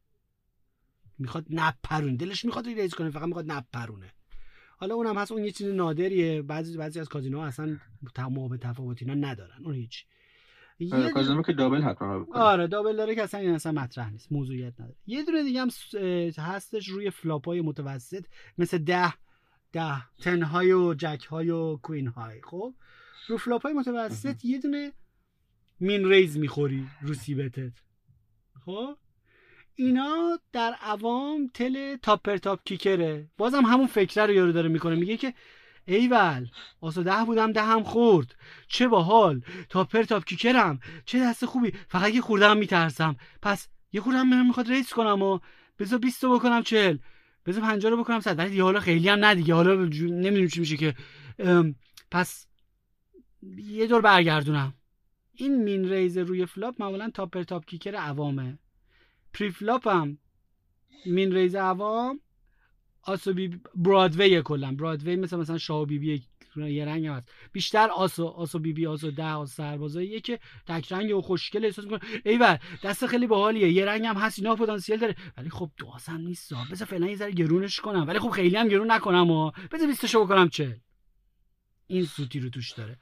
می‌خواد 1.20 1.46
نپرون 1.50 2.16
دلش 2.16 2.46
می‌خواد 2.46 2.68
raise 2.68 2.94
کنه 2.94 3.10
فقط 3.10 3.28
می‌خواد 3.28 3.52
نپرونه. 3.52 4.14
حالا 4.78 4.96
اونم 4.96 5.18
هست 5.18 5.32
اون 5.32 5.44
یه 5.44 5.52
چیز 5.52 5.68
نادریه. 5.68 6.42
بعضی 6.42 6.78
بعضی 6.78 7.00
از 7.00 7.10
کازینو 7.10 7.40
اصلا 7.40 7.78
مابه‌التفاوتی 8.20 9.06
اینا 9.06 9.28
ندارن. 9.28 9.66
اون 9.66 9.74
هیچ. 9.74 10.06
آره 10.92 11.12
کازینو 11.12 11.42
که 11.42 11.54
double 11.54 11.82
حتما 11.82 12.26
آره 12.34 12.68
double 12.68 12.98
داره 12.98 13.16
که 13.16 13.24
اصلا 13.24 13.40
این 13.40 13.50
اصلا 13.50 13.72
مطرح 13.72 14.10
نیست. 14.10 14.32
موضوعیت 14.32 14.74
نداره. 14.82 14.96
یه 15.06 15.24
دونه 15.24 15.44
دیگه 15.44 15.62
هم 15.62 15.70
هستش 16.38 16.88
روی 16.88 17.10
flop 17.10 17.46
های 17.46 17.62
متوسط. 17.62 18.26
مثل 18.58 18.78
ده 18.78 19.14
ده 19.72 20.18
ten 20.22 20.44
high 20.44 20.72
و 20.72 20.94
jack 20.94 21.26
high 21.26 21.50
و 21.50 21.78
queen 21.78 22.08
high 22.08 22.42
خب؟ 22.42 22.74
رو 23.28 23.38
flop 23.38 23.64
های 23.64 23.74
متوسط 23.74 24.46
یه 24.46 24.60
دونه 24.60 24.92
min 25.80 26.10
raise 26.10 26.38
می‌خوری 26.38 26.88
رو 27.02 27.14
c-bet 27.14 27.55
ت. 27.55 27.72
خب؟ 28.66 28.98
اینا 29.76 30.40
در 30.52 30.76
عوام 30.82 31.48
tell 31.54 31.96
top 31.96 32.14
pair 32.14 32.38
top 32.38 32.60
kicker 32.66 33.14
ه. 33.14 33.30
بازم 33.38 33.66
همون 33.66 33.88
فکره 33.88 34.26
رو 34.26 34.34
یارو 34.34 34.52
داره 34.52 34.70
می‌کنه. 34.70 34.96
میگه 34.96 35.18
که 35.18 35.34
ایول 35.86 36.48
آسا 36.82 37.04
ده 37.04 37.26
بودم 37.26 37.52
دهم 37.52 37.84
خورد. 37.84 38.36
چه 38.68 38.88
باحال. 38.88 39.42
top 39.70 39.85
pair 39.85 40.04
top 40.04 40.26
kicker 40.26 40.66
م. 40.66 40.80
چه 41.06 41.20
دست 41.20 41.46
خوبی. 41.46 41.72
فقط 41.88 42.14
یه 42.14 42.22
خوردم 42.22 42.58
میترسم. 42.58 43.16
پس 43.42 43.68
یه 43.92 44.02
خوردم 44.02 44.28
من 44.28 44.48
می‌خواد 44.48 44.70
raise 44.70 44.94
کنم 44.94 45.22
و 45.22 45.40
بذار 45.80 46.00
20 46.00 46.26
بکنم 46.26 46.64
چل 46.64 46.98
بذار 47.46 47.64
50 47.64 47.92
رو 47.92 47.98
بکنم 47.98 48.20
صد. 48.20 48.40
ولی 48.40 48.50
دیگه 48.50 48.64
حالا 48.64 48.80
خیلی 48.80 49.10
هم 49.10 49.20
نه 49.20 49.54
حالا 49.54 49.76
نمی‌دونم 49.76 50.48
چی 50.48 50.60
میشه 50.60 50.78
که. 50.78 50.96
پس 52.12 52.47
یه 53.58 53.88
دور 53.88 54.02
برگردونم. 54.02 54.74
این 55.34 55.64
min 55.64 55.90
raise 55.90 56.18
روی 56.18 56.46
flop 56.46 56.82
معمولا 56.82 57.10
top 57.10 57.25
pair 57.25 57.44
top 57.44 57.66
kicker 57.66 57.96
عوامه. 57.96 58.60
preflop 59.34 59.88
هم 59.88 60.18
min 61.06 61.34
raise 61.34 61.56
عوام 61.56 62.20
آسو 63.04 63.34
بی 63.34 63.62
Broadway 63.76 64.42
کلا. 64.42 64.72
Broadway 64.72 65.16
مثل 65.16 65.38
مثلا 65.38 65.58
شاه 65.58 65.86
بی 65.86 66.00
بی 66.00 66.24
یه 66.56 66.86
رنگ 66.86 67.06
هم 67.06 67.14
هست. 67.14 67.32
بیشتر 67.52 67.90
آسو 67.90 68.28
آسو 68.28 68.60
بی 68.60 68.74
بی 68.74 68.88
آسو 68.88 69.12
ده 69.12 69.32
آسو 69.32 69.54
سربازاییه 69.54 70.20
که 70.20 70.40
تک 70.68 70.92
رنگ 70.92 71.16
و 71.16 71.22
خوشگل 71.22 71.66
احساس 71.66 71.86
می‌کنه 71.86 72.00
ایول 72.26 72.58
دست 72.84 73.06
خیلی 73.06 73.28
باحالیه. 73.28 73.72
یه 73.72 73.86
رنگ 73.86 74.06
هم 74.06 74.16
هست 74.16 74.40
اینا 74.40 74.56
پتانسیل 74.56 74.98
داره. 74.98 75.16
ولی 75.38 75.50
خب 75.50 75.72
دو 75.78 75.92
هم 76.08 76.22
نیست. 76.22 76.54
بذار 76.72 76.88
فعلا 76.88 77.08
یه 77.08 77.16
ذره 77.16 77.32
گرونش 77.32 77.80
کنم. 77.80 78.08
ولی 78.08 78.20
خب 78.20 78.30
خیلی 78.30 78.56
هم 78.56 78.68
گرون 78.68 78.92
نکنم 78.92 79.32
و 79.32 79.52
بذار 79.72 79.88
20 79.88 80.06
شو 80.06 80.48
چه؟ 80.48 80.82
این 81.88 82.06
سوتی 82.06 82.40
رو 82.40 82.50
توش 82.50 82.72
داره. 82.72 82.98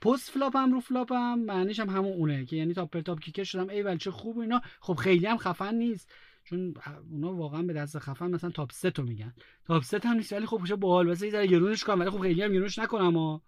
پست 0.00 0.30
فلاپ 0.30 0.56
هم 0.56 0.72
رو 0.72 0.80
فلاپ 0.80 1.12
هم 1.12 1.44
معنیش 1.44 1.80
هم 1.80 1.88
همون 1.88 2.12
اونه 2.12 2.46
که 2.46 2.56
یعنی 2.56 2.74
تا 2.74 2.86
پرتاپ 2.86 3.20
کیکر 3.20 3.44
شدم 3.44 3.68
ای 3.68 3.98
چه 3.98 4.10
خوب 4.10 4.38
اینا. 4.38 4.62
خب 4.80 4.94
خیلی 4.94 5.26
هم 5.26 5.38
خفن 5.38 5.74
نیست. 5.74 6.12
چون 6.44 6.74
اونا 7.10 7.34
واقعا 7.34 7.62
به 7.62 7.72
دست 7.72 7.98
خفن 7.98 8.30
مثلا 8.30 8.50
تاپ 8.50 8.72
3 8.72 8.90
تو 8.90 9.02
میگن. 9.02 9.34
تاپ 9.66 9.82
3 9.82 10.00
هم 10.04 10.16
نیست 10.16 10.32
ولی 10.32 10.46
خب 10.46 10.64
چه 10.68 10.76
باحال 10.76 11.08
واسه 11.08 11.26
یه 11.26 11.32
ذره 11.32 11.46
گرونش 11.46 11.84
کنم. 11.84 12.00
ولی 12.00 12.10
خب 12.10 12.20
خیلی 12.20 12.42
هم 12.42 12.52
گرونش 12.52 12.78
نکنم 12.78 13.16
و 13.16 13.40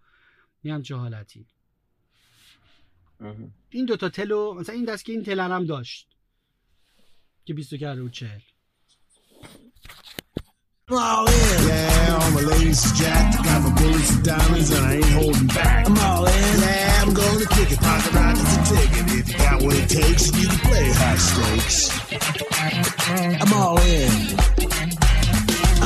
میام 0.62 0.83
چه 0.83 0.94
حالتی. 0.94 1.46
این 3.70 3.85
دوتا 3.85 4.09
تلو 4.09 4.55
مثلا 4.55 4.74
این 4.74 4.85
دست 4.85 5.05
که 5.05 5.12
این 5.12 5.22
تلر 5.22 5.50
هم 5.50 5.64
داشت 5.64 6.09
که 7.44 7.55
20 7.55 7.74
کرده 7.74 8.03
و 8.03 8.09
40 8.09 8.29
I'm 8.29 8.53
all 10.92 11.26
in. 11.26 11.68
Yeah, 11.68 12.18
all 12.20 12.30
my 12.32 12.40
ladies 12.42 12.84
are 12.84 12.94
jacked. 12.94 13.42
Got 13.42 13.62
my 13.62 13.74
bullets 13.74 14.14
and 14.14 14.24
diamonds 14.24 14.70
and 14.70 14.86
I 14.86 14.94
ain't 14.96 15.04
holding 15.04 15.46
back. 15.46 15.86
I'm 15.86 15.98
all 15.98 16.26
in. 16.26 16.60
Yeah, 16.60 17.02
I'm 17.02 17.14
gonna 17.14 17.46
kick 17.46 17.72
it. 17.72 17.80
Pocket 17.80 18.12
rockets 18.12 18.56
and 18.56 18.66
ticket. 18.66 19.06
If 19.16 19.28
you 19.28 19.38
got 19.38 19.62
what 19.62 19.74
it 19.76 19.88
takes, 19.88 20.36
you 20.36 20.48
can 20.48 20.58
play 20.58 20.92
high 20.92 21.16
stakes. 21.16 21.90
I'm 23.40 23.52
all 23.54 23.78
in. 23.80 24.10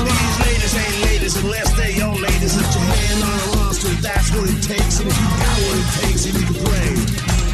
These 0.08 0.38
ladies 0.42 0.74
ain't 0.74 1.04
ladies 1.06 1.36
unless 1.44 1.76
they 1.76 1.94
your 1.94 2.14
ladies. 2.14 2.56
Put 2.56 2.74
your 2.74 2.84
hand 2.84 3.22
on 3.22 3.38
a 3.38 3.56
monster, 3.56 3.94
that's 4.02 4.30
what 4.34 4.50
it 4.50 4.62
takes. 4.62 4.98
And 5.00 5.08
if 5.08 5.20
you 5.20 5.28
got 5.38 5.58
what 5.62 5.78
it 5.78 5.90
takes, 6.02 6.26
and 6.26 6.34
you 6.34 6.46
can 6.46 6.54
play 6.64 6.96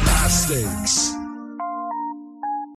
high 0.05 0.29
stakes. 0.29 1.14